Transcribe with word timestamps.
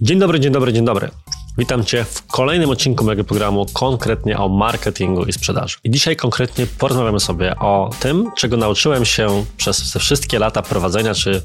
Dzień 0.00 0.18
dobry, 0.18 0.40
dzień 0.40 0.52
dobry, 0.52 0.72
dzień 0.72 0.84
dobry. 0.84 1.08
Witam 1.58 1.84
Cię 1.84 2.04
w 2.04 2.26
kolejnym 2.26 2.70
odcinku 2.70 3.04
mojego 3.04 3.24
programu 3.24 3.66
konkretnie 3.72 4.38
o 4.38 4.48
marketingu 4.48 5.24
i 5.24 5.32
sprzedaży. 5.32 5.76
I 5.84 5.90
dzisiaj 5.90 6.16
konkretnie 6.16 6.66
porozmawiamy 6.66 7.20
sobie 7.20 7.56
o 7.58 7.90
tym, 8.00 8.30
czego 8.36 8.56
nauczyłem 8.56 9.04
się 9.04 9.44
przez 9.56 9.92
te 9.92 9.98
wszystkie 9.98 10.38
lata 10.38 10.62
prowadzenia 10.62 11.14
czy 11.14 11.42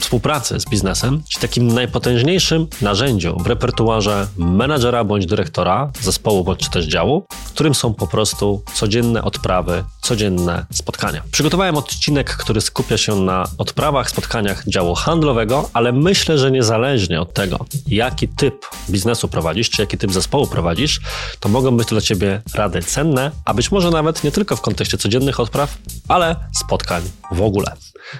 współpracy 0.00 0.60
z 0.60 0.64
biznesem, 0.64 1.22
czyli 1.28 1.42
takim 1.42 1.68
najpotężniejszym 1.68 2.66
narzędziu 2.82 3.36
w 3.38 3.46
repertuarze 3.46 4.26
menadżera 4.36 5.04
bądź 5.04 5.26
dyrektora 5.26 5.90
zespołu 6.00 6.44
bądź 6.44 6.68
też 6.68 6.86
działu, 6.86 7.26
którym 7.46 7.74
są 7.74 7.94
po 7.94 8.06
prostu 8.06 8.62
codzienne 8.74 9.22
odprawy, 9.22 9.84
codzienne 10.02 10.66
spotkania. 10.72 11.22
Przygotowałem 11.32 11.76
odcinek, 11.76 12.36
który 12.36 12.60
skupia 12.60 12.98
się 12.98 13.16
na 13.16 13.46
odprawach, 13.58 14.10
spotkaniach 14.10 14.68
działu 14.68 14.94
handlowego, 14.94 15.70
ale 15.72 15.92
myślę, 15.92 16.38
że 16.38 16.50
niezależnie 16.50 17.20
od 17.20 17.34
tego, 17.34 17.58
jaki 17.86 18.28
typ 18.28 18.66
biznesu 18.90 19.28
prowadzisz, 19.28 19.70
czy 19.70 19.82
jaki 19.82 19.98
typ 19.98 20.12
zespołu 20.12 20.46
prowadzisz, 20.46 21.00
to 21.40 21.48
mogą 21.48 21.76
być 21.76 21.88
dla 21.88 22.00
Ciebie 22.00 22.42
rady 22.54 22.82
cenne, 22.82 23.30
a 23.44 23.54
być 23.54 23.72
może 23.72 23.90
nawet 23.90 24.24
nie 24.24 24.30
tylko 24.30 24.56
w 24.56 24.60
kontekście 24.60 24.98
codziennych 24.98 25.40
odpraw, 25.40 25.78
ale 26.08 26.36
spotkań 26.52 27.02
w 27.32 27.42
ogóle. 27.42 27.76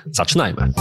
Zaczynajmy. 0.07 0.73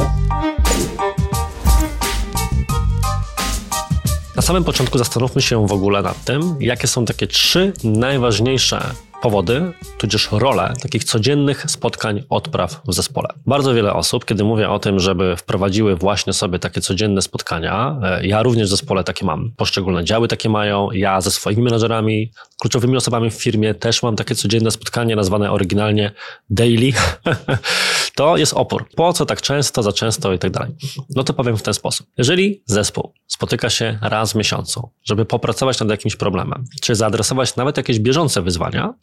Na 4.36 4.42
samym 4.42 4.64
początku 4.64 4.98
zastanówmy 4.98 5.42
się 5.42 5.68
w 5.68 5.72
ogóle 5.72 6.02
nad 6.02 6.24
tym, 6.24 6.56
jakie 6.60 6.88
są 6.88 7.06
takie 7.06 7.28
trzy 7.28 7.74
najważniejsze 7.84 8.82
powody, 9.22 9.72
tudzież 9.98 10.30
role 10.32 10.74
takich 10.82 11.04
codziennych 11.04 11.66
spotkań, 11.68 12.24
odpraw 12.30 12.82
w 12.88 12.94
zespole. 12.94 13.28
Bardzo 13.46 13.74
wiele 13.74 13.94
osób, 13.94 14.26
kiedy 14.26 14.44
mówię 14.44 14.70
o 14.70 14.80
tym, 14.80 15.00
żeby 15.00 15.36
wprowadziły 15.36 15.96
właśnie 15.96 16.34
sobie 16.34 16.60
takie 16.60 16.82
codzienne 16.82 17.22
spotkania, 17.22 18.00
e, 18.04 18.28
ja 18.28 18.44
również 18.44 18.68
w 18.68 18.70
zespole 18.70 19.04
takie 19.04 19.26
mam. 19.26 19.52
Poszczególne 19.58 20.04
działy 20.04 20.28
takie 20.28 20.50
mają, 20.50 20.92
ja 20.92 21.22
ze 21.22 21.32
swoimi 21.32 21.64
menedżerami, 21.64 22.32
kluczowymi 22.62 22.98
osobami 22.98 23.30
w 23.30 23.34
firmie 23.34 23.74
też 23.74 24.04
mam 24.04 24.16
takie 24.16 24.36
codzienne 24.36 24.72
spotkanie 24.72 25.16
nazwane 25.16 25.52
oryginalnie 25.52 26.12
daily. 26.50 26.92
to 28.20 28.38
jest 28.38 28.54
opór. 28.54 28.86
Po 28.96 29.14
co 29.14 29.26
tak 29.26 29.42
często, 29.42 29.84
za 29.84 29.92
często 29.92 30.34
i 30.34 30.40
tak 30.40 30.52
dalej. 30.52 30.76
No 31.16 31.24
to 31.24 31.34
powiem 31.34 31.58
w 31.58 31.62
ten 31.62 31.74
sposób. 31.74 32.08
Jeżeli 32.18 32.64
zespół 32.66 33.14
spotyka 33.28 33.70
się 33.70 34.00
raz 34.02 34.32
w 34.32 34.36
miesiącu, 34.36 34.90
żeby 35.04 35.26
popracować 35.26 35.80
nad 35.80 35.90
jakimś 35.90 36.16
problemem, 36.16 36.64
czy 36.82 36.96
zaadresować 36.96 37.56
nawet 37.56 37.78
jakieś 37.78 38.00
bieżące 38.00 38.42
wyzwania, 38.42 38.94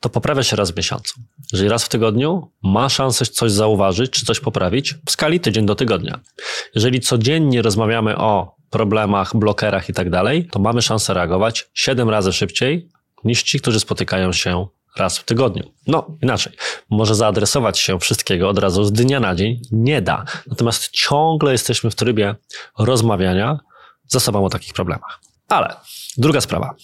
to 0.00 0.08
poprawia 0.08 0.42
się 0.42 0.56
raz 0.56 0.70
w 0.70 0.76
miesiącu. 0.76 1.14
Jeżeli 1.52 1.70
raz 1.70 1.84
w 1.84 1.88
tygodniu 1.88 2.50
ma 2.62 2.88
szansę 2.88 3.26
coś 3.26 3.52
zauważyć, 3.52 4.10
czy 4.10 4.26
coś 4.26 4.40
poprawić, 4.40 4.94
w 5.06 5.10
skali 5.10 5.40
tydzień 5.40 5.66
do 5.66 5.74
tygodnia. 5.74 6.20
Jeżeli 6.74 7.00
codziennie 7.00 7.62
rozmawiamy 7.62 8.16
o 8.16 8.56
problemach, 8.70 9.36
blokerach 9.36 9.88
i 9.88 9.92
tak 9.92 10.10
dalej, 10.10 10.48
to 10.50 10.58
mamy 10.58 10.82
szansę 10.82 11.14
reagować 11.14 11.70
7 11.74 12.10
razy 12.10 12.32
szybciej 12.32 12.88
niż 13.24 13.42
ci, 13.42 13.60
którzy 13.60 13.80
spotykają 13.80 14.32
się 14.32 14.66
raz 14.96 15.18
w 15.18 15.24
tygodniu. 15.24 15.70
No, 15.86 16.06
inaczej. 16.22 16.52
Może 16.90 17.14
zaadresować 17.14 17.78
się 17.78 17.98
wszystkiego 17.98 18.48
od 18.48 18.58
razu 18.58 18.84
z 18.84 18.92
dnia 18.92 19.20
na 19.20 19.34
dzień 19.34 19.60
nie 19.72 20.02
da. 20.02 20.24
Natomiast 20.46 20.90
ciągle 20.90 21.52
jesteśmy 21.52 21.90
w 21.90 21.94
trybie 21.94 22.34
rozmawiania 22.78 23.60
ze 24.08 24.20
sobą 24.20 24.44
o 24.44 24.50
takich 24.50 24.72
problemach. 24.72 25.20
Ale 25.48 25.76
druga 26.16 26.40
sprawa. 26.40 26.74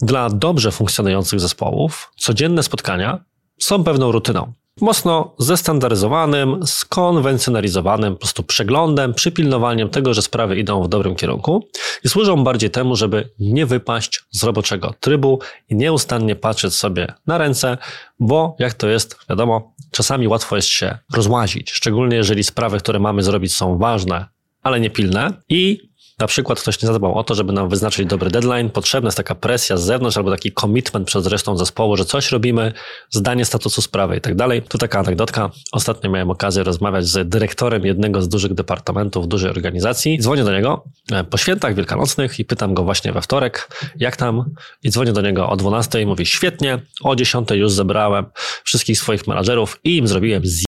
Dla 0.00 0.30
dobrze 0.30 0.72
funkcjonujących 0.72 1.40
zespołów 1.40 2.12
codzienne 2.16 2.62
spotkania 2.62 3.24
są 3.58 3.84
pewną 3.84 4.12
rutyną 4.12 4.52
mocno 4.80 5.34
zestandaryzowanym, 5.38 6.66
skonwencjonalizowanym 6.66 8.12
po 8.12 8.20
prostu 8.20 8.42
przeglądem, 8.42 9.14
przypilnowaniem 9.14 9.88
tego, 9.88 10.14
że 10.14 10.22
sprawy 10.22 10.56
idą 10.58 10.82
w 10.82 10.88
dobrym 10.88 11.14
kierunku 11.14 11.68
i 12.04 12.08
służą 12.08 12.44
bardziej 12.44 12.70
temu, 12.70 12.96
żeby 12.96 13.28
nie 13.38 13.66
wypaść 13.66 14.24
z 14.30 14.42
roboczego 14.42 14.94
trybu 15.00 15.38
i 15.68 15.76
nieustannie 15.76 16.36
patrzeć 16.36 16.74
sobie 16.74 17.12
na 17.26 17.38
ręce, 17.38 17.78
bo 18.20 18.56
jak 18.58 18.74
to 18.74 18.88
jest, 18.88 19.16
wiadomo, 19.30 19.74
czasami 19.90 20.28
łatwo 20.28 20.56
jest 20.56 20.68
się 20.68 20.98
rozłazić, 21.14 21.70
szczególnie 21.70 22.16
jeżeli 22.16 22.44
sprawy, 22.44 22.78
które 22.78 22.98
mamy 22.98 23.22
zrobić 23.22 23.54
są 23.54 23.78
ważne, 23.78 24.26
ale 24.62 24.80
nie 24.80 24.90
pilne 24.90 25.32
i 25.48 25.91
na 26.22 26.26
przykład 26.26 26.60
ktoś 26.60 26.82
nie 26.82 26.86
zadbał 26.86 27.14
o 27.14 27.24
to, 27.24 27.34
żeby 27.34 27.52
nam 27.52 27.68
wyznaczyć 27.68 28.06
dobry 28.06 28.30
deadline, 28.30 28.70
potrzebna 28.70 29.06
jest 29.06 29.16
taka 29.16 29.34
presja 29.34 29.76
z 29.76 29.82
zewnątrz 29.82 30.16
albo 30.16 30.30
taki 30.30 30.52
commitment 30.52 31.06
przez 31.06 31.26
resztą 31.26 31.56
zespołu, 31.56 31.96
że 31.96 32.04
coś 32.04 32.32
robimy, 32.32 32.72
zdanie 33.10 33.44
statusu 33.44 33.82
sprawy 33.82 34.16
i 34.16 34.20
tak 34.20 34.34
dalej. 34.34 34.62
Tu 34.62 34.78
taka 34.78 34.98
anegdotka. 34.98 35.50
Ostatnio 35.72 36.10
miałem 36.10 36.30
okazję 36.30 36.62
rozmawiać 36.62 37.06
z 37.06 37.28
dyrektorem 37.28 37.86
jednego 37.86 38.22
z 38.22 38.28
dużych 38.28 38.54
departamentów 38.54 39.28
dużej 39.28 39.50
organizacji. 39.50 40.18
Dzwonię 40.18 40.44
do 40.44 40.52
niego 40.52 40.84
e, 41.12 41.24
po 41.24 41.36
świętach 41.38 41.74
wielkanocnych 41.74 42.38
i 42.40 42.44
pytam 42.44 42.74
go 42.74 42.84
właśnie 42.84 43.12
we 43.12 43.22
wtorek, 43.22 43.68
jak 43.96 44.16
tam? 44.16 44.44
I 44.82 44.90
dzwonię 44.90 45.12
do 45.12 45.20
niego 45.20 45.48
o 45.48 45.56
12 45.56 46.02
i 46.02 46.06
mówi, 46.06 46.26
świetnie, 46.26 46.78
o 47.02 47.16
10 47.16 47.50
już 47.50 47.72
zebrałem 47.72 48.26
wszystkich 48.64 48.98
swoich 48.98 49.26
menadżerów 49.26 49.80
i 49.84 49.96
im 49.96 50.08
zrobiłem 50.08 50.46
z 50.46 50.71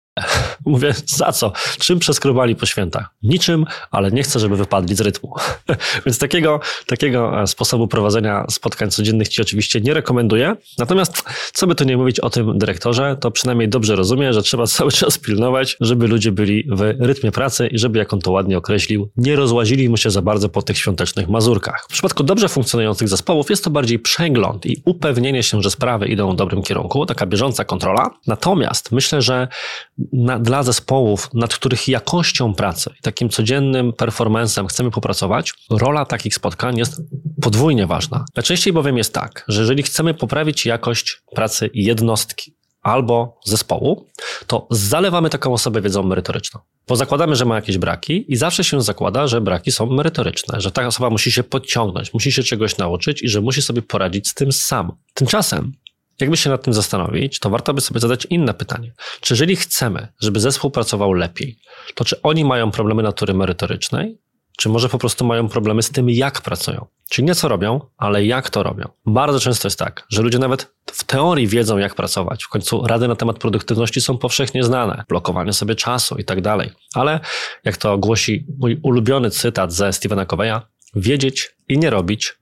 Mówię, 0.65 0.93
za 1.05 1.31
co? 1.31 1.51
Czym 1.79 1.99
przeskrobali 1.99 2.55
po 2.55 2.65
świętach? 2.65 3.09
Niczym, 3.23 3.65
ale 3.91 4.11
nie 4.11 4.23
chcę, 4.23 4.39
żeby 4.39 4.57
wypadli 4.57 4.95
z 4.95 5.01
rytmu. 5.01 5.33
Więc 6.05 6.19
takiego, 6.19 6.59
takiego 6.87 7.41
e, 7.41 7.47
sposobu 7.47 7.87
prowadzenia 7.87 8.45
spotkań 8.49 8.91
codziennych 8.91 9.27
Ci 9.27 9.41
oczywiście 9.41 9.81
nie 9.81 9.93
rekomenduję. 9.93 10.55
Natomiast, 10.77 11.23
co 11.53 11.67
by 11.67 11.75
tu 11.75 11.83
nie 11.83 11.97
mówić 11.97 12.19
o 12.19 12.29
tym 12.29 12.57
dyrektorze, 12.57 13.17
to 13.21 13.31
przynajmniej 13.31 13.69
dobrze 13.69 13.95
rozumie, 13.95 14.33
że 14.33 14.43
trzeba 14.43 14.67
cały 14.77 14.91
czas 14.91 15.17
pilnować, 15.17 15.77
żeby 15.81 16.07
ludzie 16.07 16.31
byli 16.31 16.67
w 16.71 16.81
rytmie 16.99 17.31
pracy 17.31 17.67
i 17.67 17.79
żeby, 17.79 17.99
jak 17.99 18.13
on 18.13 18.19
to 18.19 18.31
ładnie 18.31 18.57
określił, 18.57 19.09
nie 19.17 19.35
rozłazili 19.35 19.89
mu 19.89 19.97
się 19.97 20.09
za 20.09 20.21
bardzo 20.21 20.49
po 20.49 20.61
tych 20.61 20.77
świątecznych 20.77 21.29
mazurkach. 21.29 21.85
W 21.89 21.93
przypadku 21.93 22.23
dobrze 22.23 22.49
funkcjonujących 22.49 23.09
zespołów 23.09 23.49
jest 23.49 23.63
to 23.63 23.69
bardziej 23.69 23.99
przegląd 23.99 24.65
i 24.65 24.81
upewnienie 24.85 25.43
się, 25.43 25.61
że 25.61 25.71
sprawy 25.71 26.07
idą 26.07 26.33
w 26.33 26.35
dobrym 26.35 26.63
kierunku, 26.63 27.05
taka 27.05 27.25
bieżąca 27.25 27.65
kontrola. 27.65 28.09
Natomiast 28.27 28.91
myślę, 28.91 29.21
że 29.21 29.47
na, 30.13 30.39
dla 30.47 30.63
zespołów, 30.63 31.29
nad 31.33 31.53
których 31.53 31.87
jakością 31.87 32.53
pracy 32.53 32.93
i 32.99 33.01
takim 33.01 33.29
codziennym 33.29 33.93
performancem 33.93 34.67
chcemy 34.67 34.91
popracować, 34.91 35.53
rola 35.69 36.05
takich 36.05 36.35
spotkań 36.35 36.77
jest 36.77 37.01
podwójnie 37.41 37.87
ważna. 37.87 38.25
Najczęściej 38.35 38.73
bowiem 38.73 38.97
jest 38.97 39.13
tak, 39.13 39.45
że 39.47 39.61
jeżeli 39.61 39.83
chcemy 39.83 40.13
poprawić 40.13 40.65
jakość 40.65 41.21
pracy 41.35 41.69
jednostki 41.73 42.55
albo 42.81 43.39
zespołu, 43.45 44.05
to 44.47 44.67
zalewamy 44.71 45.29
taką 45.29 45.53
osobę 45.53 45.81
wiedzą 45.81 46.03
merytoryczną. 46.03 46.59
Bo 46.87 46.95
zakładamy, 46.95 47.35
że 47.35 47.45
ma 47.45 47.55
jakieś 47.55 47.77
braki 47.77 48.33
i 48.33 48.35
zawsze 48.35 48.63
się 48.63 48.81
zakłada, 48.81 49.27
że 49.27 49.41
braki 49.41 49.71
są 49.71 49.85
merytoryczne, 49.85 50.61
że 50.61 50.71
ta 50.71 50.87
osoba 50.87 51.09
musi 51.09 51.31
się 51.31 51.43
podciągnąć, 51.43 52.13
musi 52.13 52.31
się 52.31 52.43
czegoś 52.43 52.77
nauczyć 52.77 53.23
i 53.23 53.29
że 53.29 53.41
musi 53.41 53.61
sobie 53.61 53.81
poradzić 53.81 54.27
z 54.27 54.33
tym 54.33 54.51
sam. 54.51 54.91
Tymczasem 55.13 55.71
jakby 56.19 56.37
się 56.37 56.49
nad 56.49 56.63
tym 56.63 56.73
zastanowić, 56.73 57.39
to 57.39 57.49
warto 57.49 57.73
by 57.73 57.81
sobie 57.81 57.99
zadać 57.99 58.27
inne 58.29 58.53
pytanie. 58.53 58.93
Czy 59.21 59.33
jeżeli 59.33 59.55
chcemy, 59.55 60.07
żeby 60.21 60.39
zespół 60.39 60.71
pracował 60.71 61.13
lepiej, 61.13 61.59
to 61.95 62.05
czy 62.05 62.21
oni 62.21 62.45
mają 62.45 62.71
problemy 62.71 63.03
natury 63.03 63.33
merytorycznej, 63.33 64.17
czy 64.57 64.69
może 64.69 64.89
po 64.89 64.97
prostu 64.97 65.25
mają 65.25 65.49
problemy 65.49 65.83
z 65.83 65.89
tym, 65.89 66.09
jak 66.09 66.41
pracują? 66.41 66.85
Czyli 67.09 67.25
nie 67.25 67.35
co 67.35 67.47
robią, 67.47 67.81
ale 67.97 68.25
jak 68.25 68.49
to 68.49 68.63
robią. 68.63 68.89
Bardzo 69.05 69.39
często 69.39 69.67
jest 69.67 69.79
tak, 69.79 70.05
że 70.09 70.21
ludzie 70.21 70.39
nawet 70.39 70.73
w 70.85 71.03
teorii 71.03 71.47
wiedzą, 71.47 71.77
jak 71.77 71.95
pracować. 71.95 72.43
W 72.43 72.49
końcu 72.49 72.87
rady 72.87 73.07
na 73.07 73.15
temat 73.15 73.39
produktywności 73.39 74.01
są 74.01 74.17
powszechnie 74.17 74.63
znane. 74.63 75.03
Blokowanie 75.09 75.53
sobie 75.53 75.75
czasu 75.75 76.15
i 76.15 76.25
tak 76.25 76.41
dalej. 76.41 76.71
Ale 76.93 77.19
jak 77.63 77.77
to 77.77 77.97
głosi 77.97 78.45
mój 78.59 78.79
ulubiony 78.83 79.31
cytat 79.31 79.73
ze 79.73 79.93
Stevena 79.93 80.25
Coveya, 80.25 80.59
wiedzieć 80.95 81.55
i 81.67 81.77
nie 81.77 81.89
robić 81.89 82.33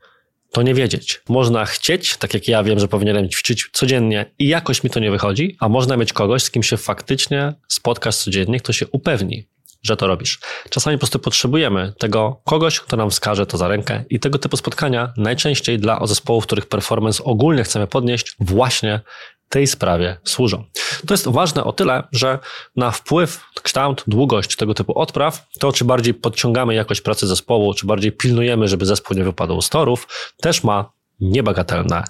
to 0.56 0.62
nie 0.62 0.74
wiedzieć. 0.74 1.22
Można 1.30 1.66
chcieć, 1.66 2.18
tak 2.18 2.34
jak 2.34 2.48
ja 2.48 2.64
wiem, 2.64 2.80
że 2.80 2.88
powinienem 2.88 3.30
ćwiczyć 3.30 3.70
codziennie 3.74 4.26
i 4.40 4.48
jakoś 4.48 4.84
mi 4.84 4.90
to 4.90 5.00
nie 5.00 5.12
wychodzi, 5.12 5.56
a 5.60 5.70
można 5.70 5.98
mieć 5.98 6.14
kogoś, 6.14 6.44
z 6.44 6.52
kim 6.52 6.64
się 6.64 6.78
faktycznie 6.78 7.54
spotkasz 7.68 8.16
codziennie, 8.16 8.60
kto 8.60 8.74
się 8.74 8.88
upewni, 8.88 9.48
że 9.86 9.98
to 9.98 10.08
robisz. 10.08 10.40
Czasami 10.70 10.98
po 10.98 11.00
prostu 11.00 11.20
potrzebujemy 11.20 11.94
tego 12.00 12.42
kogoś, 12.46 12.80
kto 12.80 12.98
nam 12.98 13.10
wskaże 13.10 13.46
to 13.46 13.58
za 13.58 13.68
rękę 13.68 14.04
i 14.10 14.20
tego 14.20 14.40
typu 14.40 14.58
spotkania 14.58 15.14
najczęściej 15.18 15.80
dla 15.80 16.08
zespołów, 16.08 16.44
których 16.44 16.66
performance 16.66 17.24
ogólnie 17.24 17.64
chcemy 17.64 17.88
podnieść, 17.88 18.36
właśnie 18.40 19.02
tej 19.50 19.68
sprawie 19.68 20.18
służą. 20.24 20.64
To 21.08 21.14
jest 21.14 21.28
ważne 21.28 21.64
o 21.64 21.74
tyle, 21.74 22.04
że 22.12 22.40
na 22.76 22.92
wpływ, 22.92 23.44
kształt, 23.64 24.04
długość 24.08 24.56
tego 24.56 24.74
typu 24.74 25.00
odpraw, 25.00 25.48
to 25.60 25.72
czy 25.72 25.86
bardziej 25.86 26.14
podciągamy 26.14 26.76
jakość 26.76 27.02
pracy 27.02 27.28
zespołu, 27.28 27.74
czy 27.74 27.86
bardziej 27.86 28.12
pilnujemy, 28.12 28.68
żeby 28.68 28.86
zespół 28.86 29.18
nie 29.18 29.24
wypadł 29.24 29.62
z 29.62 29.70
torów, 29.70 30.08
też 30.42 30.64
ma 30.64 30.92
niebagatelne 31.20 32.04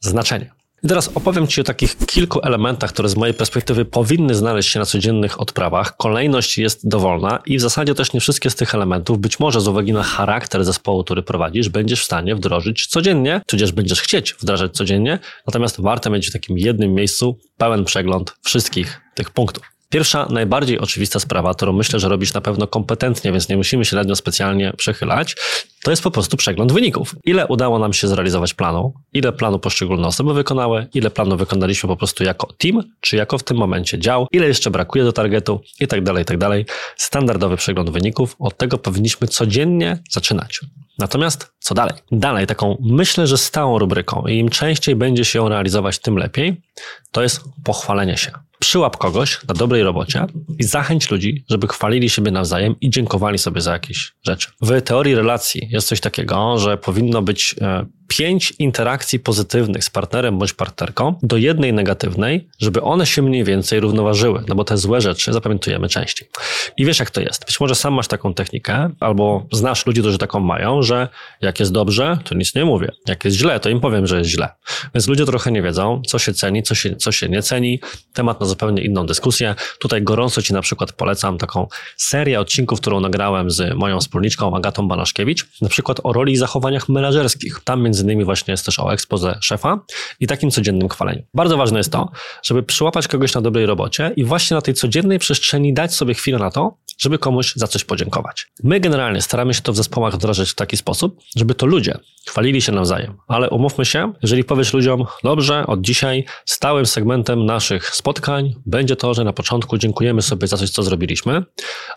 znaczenie. 0.00 0.59
I 0.84 0.88
teraz 0.88 1.10
opowiem 1.14 1.46
Ci 1.46 1.60
o 1.60 1.64
takich 1.64 1.96
kilku 1.96 2.40
elementach, 2.42 2.92
które 2.92 3.08
z 3.08 3.16
mojej 3.16 3.34
perspektywy 3.34 3.84
powinny 3.84 4.34
znaleźć 4.34 4.68
się 4.68 4.78
na 4.78 4.86
codziennych 4.86 5.40
odprawach. 5.40 5.96
Kolejność 5.96 6.58
jest 6.58 6.88
dowolna 6.88 7.38
i 7.46 7.58
w 7.58 7.60
zasadzie 7.60 7.94
też 7.94 8.12
nie 8.12 8.20
wszystkie 8.20 8.50
z 8.50 8.54
tych 8.54 8.74
elementów, 8.74 9.18
być 9.18 9.40
może 9.40 9.60
z 9.60 9.68
uwagi 9.68 9.92
na 9.92 10.02
charakter 10.02 10.64
zespołu, 10.64 11.04
który 11.04 11.22
prowadzisz, 11.22 11.68
będziesz 11.68 12.02
w 12.02 12.04
stanie 12.04 12.34
wdrożyć 12.34 12.86
codziennie, 12.86 13.42
tudzież 13.46 13.72
będziesz 13.72 14.00
chcieć 14.00 14.34
wdrażać 14.34 14.72
codziennie, 14.72 15.18
natomiast 15.46 15.80
warto 15.80 16.10
mieć 16.10 16.28
w 16.28 16.32
takim 16.32 16.58
jednym 16.58 16.94
miejscu 16.94 17.38
pełen 17.56 17.84
przegląd 17.84 18.34
wszystkich 18.42 19.00
tych 19.14 19.30
punktów. 19.30 19.79
Pierwsza, 19.90 20.26
najbardziej 20.30 20.78
oczywista 20.78 21.20
sprawa, 21.20 21.54
którą 21.54 21.72
myślę, 21.72 22.00
że 22.00 22.08
robisz 22.08 22.34
na 22.34 22.40
pewno 22.40 22.66
kompetentnie, 22.66 23.32
więc 23.32 23.48
nie 23.48 23.56
musimy 23.56 23.84
się 23.84 23.96
nad 23.96 24.08
nią 24.08 24.14
specjalnie 24.14 24.72
przechylać, 24.76 25.36
to 25.82 25.90
jest 25.90 26.02
po 26.02 26.10
prostu 26.10 26.36
przegląd 26.36 26.72
wyników. 26.72 27.14
Ile 27.24 27.46
udało 27.46 27.78
nam 27.78 27.92
się 27.92 28.08
zrealizować 28.08 28.54
planu, 28.54 28.94
ile 29.12 29.32
planu 29.32 29.58
poszczególne 29.58 30.06
osoby 30.06 30.34
wykonały, 30.34 30.86
ile 30.94 31.10
planu 31.10 31.36
wykonaliśmy 31.36 31.88
po 31.88 31.96
prostu 31.96 32.24
jako 32.24 32.52
team, 32.58 32.82
czy 33.00 33.16
jako 33.16 33.38
w 33.38 33.42
tym 33.42 33.56
momencie 33.56 33.98
dział, 33.98 34.26
ile 34.32 34.46
jeszcze 34.46 34.70
brakuje 34.70 35.04
do 35.04 35.12
targetu 35.12 35.60
i 35.80 35.86
tak 35.86 36.02
dalej, 36.02 36.22
i 36.22 36.26
tak 36.26 36.38
dalej. 36.38 36.66
Standardowy 36.96 37.56
przegląd 37.56 37.90
wyników, 37.90 38.36
od 38.38 38.56
tego 38.56 38.78
powinniśmy 38.78 39.28
codziennie 39.28 39.98
zaczynać. 40.10 40.60
Natomiast 40.98 41.52
co 41.58 41.74
dalej? 41.74 41.94
Dalej, 42.12 42.46
taką 42.46 42.76
myślę, 42.80 43.26
że 43.26 43.38
stałą 43.38 43.78
rubryką 43.78 44.26
i 44.26 44.38
im 44.38 44.48
częściej 44.48 44.96
będzie 44.96 45.24
się 45.24 45.38
ją 45.38 45.48
realizować, 45.48 45.98
tym 45.98 46.16
lepiej, 46.16 46.62
to 47.12 47.22
jest 47.22 47.40
pochwalenie 47.64 48.16
się. 48.16 48.49
Przyłap 48.60 48.96
kogoś 48.96 49.38
na 49.48 49.54
dobrej 49.54 49.82
robocie 49.82 50.26
i 50.58 50.64
zachęć 50.64 51.10
ludzi, 51.10 51.44
żeby 51.50 51.68
chwalili 51.68 52.10
siebie 52.10 52.30
nawzajem 52.30 52.74
i 52.80 52.90
dziękowali 52.90 53.38
sobie 53.38 53.60
za 53.60 53.72
jakieś 53.72 54.12
rzeczy. 54.26 54.50
W 54.60 54.82
teorii 54.82 55.14
relacji 55.14 55.68
jest 55.70 55.88
coś 55.88 56.00
takiego, 56.00 56.58
że 56.58 56.78
powinno 56.78 57.22
być 57.22 57.54
e, 57.60 57.86
pięć 58.10 58.52
interakcji 58.58 59.20
pozytywnych 59.20 59.84
z 59.84 59.90
partnerem 59.90 60.38
bądź 60.38 60.52
partnerką 60.52 61.14
do 61.22 61.36
jednej 61.36 61.72
negatywnej, 61.72 62.48
żeby 62.58 62.82
one 62.82 63.06
się 63.06 63.22
mniej 63.22 63.44
więcej 63.44 63.80
równoważyły, 63.80 64.44
no 64.48 64.54
bo 64.54 64.64
te 64.64 64.76
złe 64.76 65.00
rzeczy 65.00 65.32
zapamiętujemy 65.32 65.88
częściej. 65.88 66.28
I 66.76 66.84
wiesz 66.84 66.98
jak 66.98 67.10
to 67.10 67.20
jest. 67.20 67.46
Być 67.46 67.60
może 67.60 67.74
sam 67.74 67.94
masz 67.94 68.08
taką 68.08 68.34
technikę, 68.34 68.90
albo 69.00 69.46
znasz 69.52 69.86
ludzi, 69.86 70.00
którzy 70.00 70.18
taką 70.18 70.40
mają, 70.40 70.82
że 70.82 71.08
jak 71.40 71.60
jest 71.60 71.72
dobrze, 71.72 72.18
to 72.24 72.34
nic 72.34 72.54
nie 72.54 72.64
mówię. 72.64 72.92
Jak 73.08 73.24
jest 73.24 73.36
źle, 73.36 73.60
to 73.60 73.68
im 73.68 73.80
powiem, 73.80 74.06
że 74.06 74.18
jest 74.18 74.30
źle. 74.30 74.48
Więc 74.94 75.08
ludzie 75.08 75.26
trochę 75.26 75.52
nie 75.52 75.62
wiedzą, 75.62 76.02
co 76.06 76.18
się 76.18 76.34
ceni, 76.34 76.62
co 76.62 76.74
się, 76.74 76.96
co 76.96 77.12
się 77.12 77.28
nie 77.28 77.42
ceni. 77.42 77.80
Temat 78.12 78.40
na 78.40 78.46
zupełnie 78.46 78.82
inną 78.82 79.06
dyskusję. 79.06 79.54
Tutaj 79.78 80.02
gorąco 80.02 80.42
Ci 80.42 80.52
na 80.52 80.62
przykład 80.62 80.92
polecam 80.92 81.38
taką 81.38 81.68
serię 81.96 82.40
odcinków, 82.40 82.80
którą 82.80 83.00
nagrałem 83.00 83.50
z 83.50 83.74
moją 83.74 84.00
wspólniczką 84.00 84.56
Agatą 84.56 84.88
Banaszkiewicz, 84.88 85.46
na 85.60 85.68
przykład 85.68 86.00
o 86.02 86.12
roli 86.12 86.32
i 86.32 86.36
zachowaniach 86.36 86.88
menedżerskich. 86.88 87.60
Tam 87.64 87.82
między 87.82 87.99
innymi 88.00 88.24
właśnie 88.24 88.52
jest 88.52 88.64
też 88.64 88.78
o 88.78 88.92
ekspoze 88.92 89.38
szefa 89.40 89.80
i 90.20 90.26
takim 90.26 90.50
codziennym 90.50 90.88
chwaleniu. 90.88 91.22
Bardzo 91.34 91.56
ważne 91.56 91.78
jest 91.78 91.92
to, 91.92 92.10
żeby 92.42 92.62
przyłapać 92.62 93.08
kogoś 93.08 93.34
na 93.34 93.40
dobrej 93.40 93.66
robocie 93.66 94.12
i 94.16 94.24
właśnie 94.24 94.54
na 94.54 94.60
tej 94.60 94.74
codziennej 94.74 95.18
przestrzeni 95.18 95.74
dać 95.74 95.94
sobie 95.94 96.14
chwilę 96.14 96.38
na 96.38 96.50
to, 96.50 96.78
żeby 96.98 97.18
komuś 97.18 97.52
za 97.56 97.66
coś 97.66 97.84
podziękować. 97.84 98.46
My 98.64 98.80
generalnie 98.80 99.22
staramy 99.22 99.54
się 99.54 99.62
to 99.62 99.72
w 99.72 99.76
zespołach 99.76 100.14
wdrażać 100.14 100.50
w 100.50 100.54
taki 100.54 100.76
sposób, 100.76 101.20
żeby 101.36 101.54
to 101.54 101.66
ludzie 101.66 101.98
chwalili 102.28 102.62
się 102.62 102.72
nawzajem. 102.72 103.16
Ale 103.28 103.50
umówmy 103.50 103.84
się, 103.84 104.12
jeżeli 104.22 104.44
powiesz 104.44 104.74
ludziom, 104.74 105.04
dobrze, 105.24 105.66
od 105.66 105.80
dzisiaj 105.80 106.24
stałym 106.44 106.86
segmentem 106.86 107.46
naszych 107.46 107.94
spotkań 107.94 108.54
będzie 108.66 108.96
to, 108.96 109.14
że 109.14 109.24
na 109.24 109.32
początku 109.32 109.78
dziękujemy 109.78 110.22
sobie 110.22 110.46
za 110.46 110.56
coś, 110.56 110.70
co 110.70 110.82
zrobiliśmy, 110.82 111.44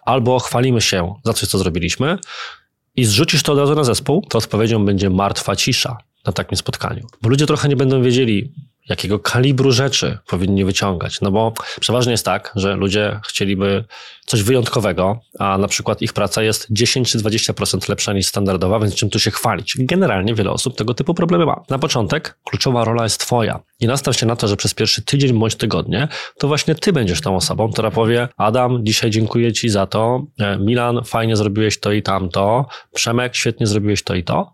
albo 0.06 0.40
chwalimy 0.40 0.82
się 0.82 1.14
za 1.26 1.34
coś, 1.34 1.50
co 1.50 1.58
zrobiliśmy, 1.58 2.18
i 2.96 3.06
zrzucisz 3.06 3.44
to 3.44 3.54
od 3.54 3.60
razu 3.60 3.76
na 3.76 3.84
zespół, 3.84 4.26
to 4.30 4.38
odpowiedzią 4.38 4.86
będzie 4.86 5.10
martwa 5.10 5.56
cisza 5.56 5.98
na 6.26 6.34
takim 6.34 6.58
spotkaniu. 6.58 7.08
Bo 7.22 7.30
ludzie 7.30 7.46
trochę 7.46 7.70
nie 7.70 7.76
będą 7.76 8.02
wiedzieli, 8.02 8.54
jakiego 8.90 9.20
kalibru 9.20 9.72
rzeczy 9.72 10.18
powinni 10.28 10.66
wyciągać. 10.66 11.22
No 11.22 11.32
bo 11.32 11.54
przeważnie 11.80 12.12
jest 12.12 12.26
tak, 12.26 12.54
że 12.56 12.76
ludzie 12.76 13.20
chcieliby 13.28 13.84
coś 14.26 14.44
wyjątkowego, 14.44 15.20
a 15.40 15.58
na 15.58 15.68
przykład 15.68 16.02
ich 16.02 16.14
praca 16.14 16.44
jest 16.44 16.68
10 16.70 17.12
czy 17.12 17.18
20% 17.18 17.90
lepsza 17.90 18.14
niż 18.14 18.28
standardowa, 18.28 18.80
więc 18.80 18.96
czym 18.96 19.10
tu 19.10 19.20
się 19.20 19.32
chwalić? 19.32 19.76
Generalnie 19.80 20.36
wiele 20.36 20.52
osób 20.52 20.78
tego 20.78 20.94
typu 20.94 21.14
problemy 21.14 21.46
ma. 21.46 21.64
Na 21.70 21.80
początek 21.80 22.38
kluczowa 22.44 22.86
rola 22.86 23.04
jest 23.04 23.20
twoja 23.20 23.60
i 23.80 23.88
nastaw 23.88 24.16
się 24.16 24.26
na 24.26 24.36
to, 24.36 24.48
że 24.48 24.56
przez 24.56 24.74
pierwszy 24.74 25.02
tydzień 25.02 25.40
bądź 25.40 25.56
tygodnie 25.56 26.08
to 26.38 26.48
właśnie 26.48 26.76
ty 26.76 26.94
będziesz 26.94 27.22
tą 27.22 27.36
osobą, 27.36 27.72
która 27.72 27.92
powie 27.92 28.28
Adam, 28.38 28.80
dzisiaj 28.86 29.10
dziękuję 29.10 29.54
ci 29.54 29.70
za 29.70 29.88
to, 29.88 30.26
e, 30.40 30.58
Milan, 30.58 31.04
fajnie 31.06 31.36
zrobiłeś 31.36 31.80
to 31.80 31.92
i 31.92 32.02
tamto, 32.02 32.66
Przemek, 32.94 33.36
świetnie 33.36 33.68
zrobiłeś 33.68 34.04
to 34.04 34.16
i 34.16 34.24
to, 34.24 34.54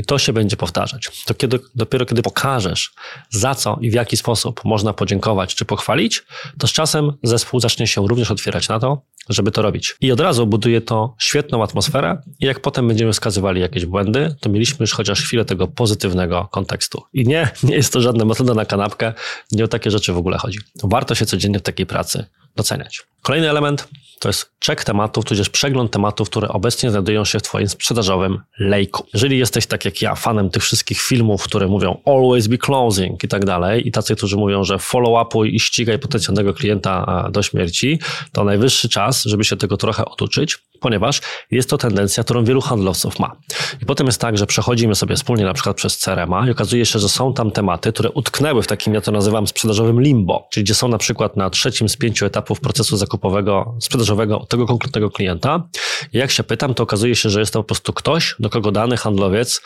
i 0.00 0.04
to 0.04 0.18
się 0.18 0.32
będzie 0.32 0.56
powtarzać. 0.56 1.24
To 1.26 1.34
kiedy, 1.34 1.60
dopiero 1.74 2.06
kiedy 2.06 2.22
pokażesz, 2.22 2.92
za 3.30 3.54
co 3.54 3.78
i 3.80 3.90
w 3.90 3.94
jaki 3.94 4.16
sposób 4.16 4.64
można 4.64 4.92
podziękować 4.92 5.54
czy 5.54 5.64
pochwalić, 5.64 6.22
to 6.58 6.66
z 6.66 6.72
czasem 6.72 7.12
zespół 7.22 7.60
zacznie 7.60 7.86
się 7.86 8.08
również 8.08 8.30
otwierać 8.30 8.68
na 8.68 8.80
to, 8.80 9.02
żeby 9.28 9.50
to 9.50 9.62
robić. 9.62 9.96
I 10.00 10.12
od 10.12 10.20
razu 10.20 10.46
buduje 10.46 10.80
to 10.80 11.14
świetną 11.18 11.62
atmosferę 11.62 12.22
i 12.40 12.46
jak 12.46 12.60
potem 12.60 12.88
będziemy 12.88 13.12
wskazywali 13.12 13.60
jakieś 13.60 13.86
błędy, 13.86 14.34
to 14.40 14.50
mieliśmy 14.50 14.76
już 14.80 14.92
chociaż 14.92 15.22
chwilę 15.22 15.44
tego 15.44 15.68
pozytywnego 15.68 16.48
kontekstu. 16.50 17.02
I 17.12 17.26
nie, 17.28 17.50
nie 17.62 17.74
jest 17.74 17.92
to 17.92 18.00
żadna 18.00 18.24
metoda 18.24 18.54
na 18.54 18.64
kanapkę, 18.64 19.12
nie 19.52 19.64
o 19.64 19.68
takie 19.68 19.90
rzeczy 19.90 20.12
w 20.12 20.18
ogóle 20.18 20.38
chodzi. 20.38 20.58
Warto 20.82 21.14
się 21.14 21.26
codziennie 21.26 21.58
w 21.58 21.62
takiej 21.62 21.86
pracy 21.86 22.26
doceniać. 22.56 23.02
Kolejny 23.22 23.50
element 23.50 23.88
to 24.20 24.28
jest 24.28 24.52
check 24.66 24.84
tematów, 24.84 25.24
tudzież 25.24 25.48
przegląd 25.48 25.90
tematów, 25.90 26.30
które 26.30 26.48
obecnie 26.48 26.90
znajdują 26.90 27.24
się 27.24 27.38
w 27.38 27.42
Twoim 27.42 27.68
sprzedażowym 27.68 28.38
lejku. 28.58 29.06
Jeżeli 29.14 29.38
jesteś 29.38 29.66
tak 29.66 29.84
jak 29.84 30.02
ja, 30.02 30.14
fanem 30.14 30.50
tych 30.50 30.62
wszystkich 30.62 31.00
filmów, 31.00 31.42
które 31.42 31.66
mówią 31.66 32.00
always 32.06 32.46
be 32.46 32.58
closing 32.58 33.24
i 33.24 33.28
tak 33.28 33.44
dalej, 33.44 33.88
i 33.88 33.92
tacy, 33.92 34.16
którzy 34.16 34.36
mówią, 34.36 34.64
że 34.64 34.78
follow-upuj 34.78 35.54
i 35.54 35.60
ścigaj 35.60 35.98
potencjalnego 35.98 36.54
klienta 36.54 37.28
do 37.32 37.42
śmierci, 37.42 37.98
to 38.32 38.44
najwyższy 38.44 38.88
czas, 38.88 39.24
żeby 39.24 39.44
się 39.44 39.56
tego 39.56 39.76
trochę 39.76 40.04
oduczyć, 40.04 40.58
ponieważ 40.80 41.20
jest 41.50 41.70
to 41.70 41.78
tendencja, 41.78 42.24
którą 42.24 42.44
wielu 42.44 42.60
handlowców 42.60 43.18
ma. 43.18 43.36
I 43.82 43.86
potem 43.86 44.06
jest 44.06 44.20
tak, 44.20 44.38
że 44.38 44.46
przechodzimy 44.46 44.94
sobie 44.94 45.16
wspólnie 45.16 45.44
na 45.44 45.54
przykład 45.54 45.76
przez 45.76 45.98
CRM-a 45.98 46.48
i 46.48 46.50
okazuje 46.50 46.86
się, 46.86 46.98
że 46.98 47.08
są 47.08 47.34
tam 47.34 47.50
tematy, 47.50 47.92
które 47.92 48.10
utknęły 48.10 48.62
w 48.62 48.66
takim, 48.66 48.94
ja 48.94 49.00
to 49.00 49.12
nazywam 49.12 49.46
sprzedażowym 49.46 50.00
limbo, 50.00 50.48
czyli 50.50 50.64
gdzie 50.64 50.74
są 50.74 50.88
na 50.88 50.98
przykład 50.98 51.36
na 51.36 51.50
trzecim 51.50 51.88
z 51.88 51.96
pięciu 51.96 52.26
etapów 52.26 52.39
procesu 52.42 52.96
zakupowego, 52.96 53.76
sprzedażowego 53.80 54.46
tego 54.48 54.66
konkretnego 54.66 55.10
klienta. 55.10 55.68
I 56.12 56.18
jak 56.18 56.30
się 56.30 56.42
pytam, 56.42 56.74
to 56.74 56.82
okazuje 56.82 57.16
się, 57.16 57.30
że 57.30 57.40
jest 57.40 57.52
to 57.52 57.58
po 57.58 57.64
prostu 57.64 57.92
ktoś, 57.92 58.34
do 58.38 58.50
kogo 58.50 58.72
dany 58.72 58.96
handlowiec 58.96 59.62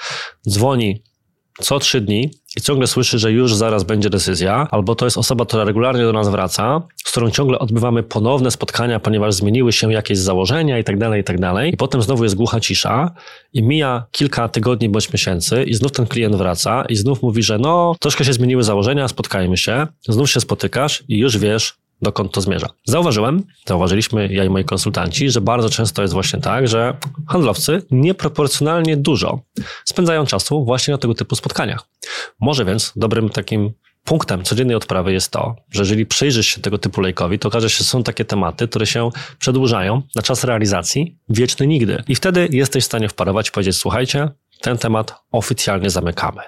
dzwoni 0.48 1.02
co 1.60 1.78
trzy 1.78 2.00
dni 2.00 2.30
i 2.56 2.60
ciągle 2.60 2.86
słyszy, 2.86 3.18
że 3.18 3.32
już 3.32 3.54
zaraz 3.54 3.84
będzie 3.84 4.10
decyzja, 4.10 4.68
albo 4.70 4.94
to 4.94 5.04
jest 5.04 5.18
osoba, 5.18 5.46
która 5.46 5.64
regularnie 5.64 6.02
do 6.02 6.12
nas 6.12 6.28
wraca, 6.28 6.82
z 7.04 7.10
którą 7.10 7.30
ciągle 7.30 7.58
odbywamy 7.58 8.02
ponowne 8.02 8.50
spotkania, 8.50 9.00
ponieważ 9.00 9.34
zmieniły 9.34 9.72
się 9.72 9.92
jakieś 9.92 10.18
założenia 10.18 10.78
i 10.78 10.84
tak 10.84 10.98
dalej, 10.98 11.20
i 11.20 11.24
tak. 11.24 11.36
I 11.72 11.76
potem 11.76 12.02
znowu 12.02 12.24
jest 12.24 12.36
głucha 12.36 12.60
cisza 12.60 13.14
i 13.52 13.62
mija 13.62 14.06
kilka 14.10 14.48
tygodni 14.48 14.88
bądź 14.88 15.12
miesięcy 15.12 15.64
i 15.64 15.74
znów 15.74 15.92
ten 15.92 16.06
klient 16.06 16.36
wraca 16.36 16.84
i 16.88 16.96
znów 16.96 17.22
mówi, 17.22 17.42
że 17.42 17.58
no, 17.58 17.94
troszkę 18.00 18.24
się 18.24 18.32
zmieniły 18.32 18.62
założenia, 18.62 19.08
spotkajmy 19.08 19.56
się, 19.56 19.86
znów 20.08 20.30
się 20.30 20.40
spotykasz 20.40 21.04
i 21.08 21.18
już 21.18 21.38
wiesz, 21.38 21.74
dokąd 22.02 22.32
to 22.32 22.40
zmierza. 22.40 22.68
Zauważyłem, 22.84 23.42
zauważyliśmy 23.66 24.28
ja 24.32 24.44
i 24.44 24.50
moi 24.50 24.64
konsultanci, 24.64 25.30
że 25.30 25.40
bardzo 25.40 25.70
często 25.70 26.02
jest 26.02 26.14
właśnie 26.14 26.40
tak, 26.40 26.68
że 26.68 26.96
handlowcy 27.28 27.82
nieproporcjonalnie 27.90 28.96
dużo 28.96 29.40
spędzają 29.84 30.26
czasu 30.26 30.64
właśnie 30.64 30.92
na 30.92 30.98
tego 30.98 31.14
typu 31.14 31.36
spotkaniach. 31.36 31.88
Może 32.40 32.64
więc 32.64 32.92
dobrym 32.96 33.30
takim 33.30 33.72
punktem 34.04 34.42
codziennej 34.42 34.76
odprawy 34.76 35.12
jest 35.12 35.30
to, 35.30 35.56
że 35.70 35.82
jeżeli 35.82 36.06
przyjrzysz 36.06 36.46
się 36.46 36.60
tego 36.60 36.78
typu 36.78 37.00
lejkowi, 37.00 37.38
to 37.38 37.48
okaże 37.48 37.70
się, 37.70 37.78
że 37.78 37.84
są 37.84 38.02
takie 38.02 38.24
tematy, 38.24 38.68
które 38.68 38.86
się 38.86 39.10
przedłużają 39.38 40.02
na 40.16 40.22
czas 40.22 40.44
realizacji 40.44 41.18
wieczny 41.28 41.66
nigdy. 41.66 42.02
I 42.08 42.14
wtedy 42.14 42.48
jesteś 42.50 42.84
w 42.84 42.86
stanie 42.86 43.08
wparować 43.08 43.48
i 43.48 43.52
powiedzieć, 43.52 43.76
słuchajcie, 43.76 44.28
ten 44.60 44.78
temat 44.78 45.14
oficjalnie 45.32 45.90
zamykamy. 45.90 46.42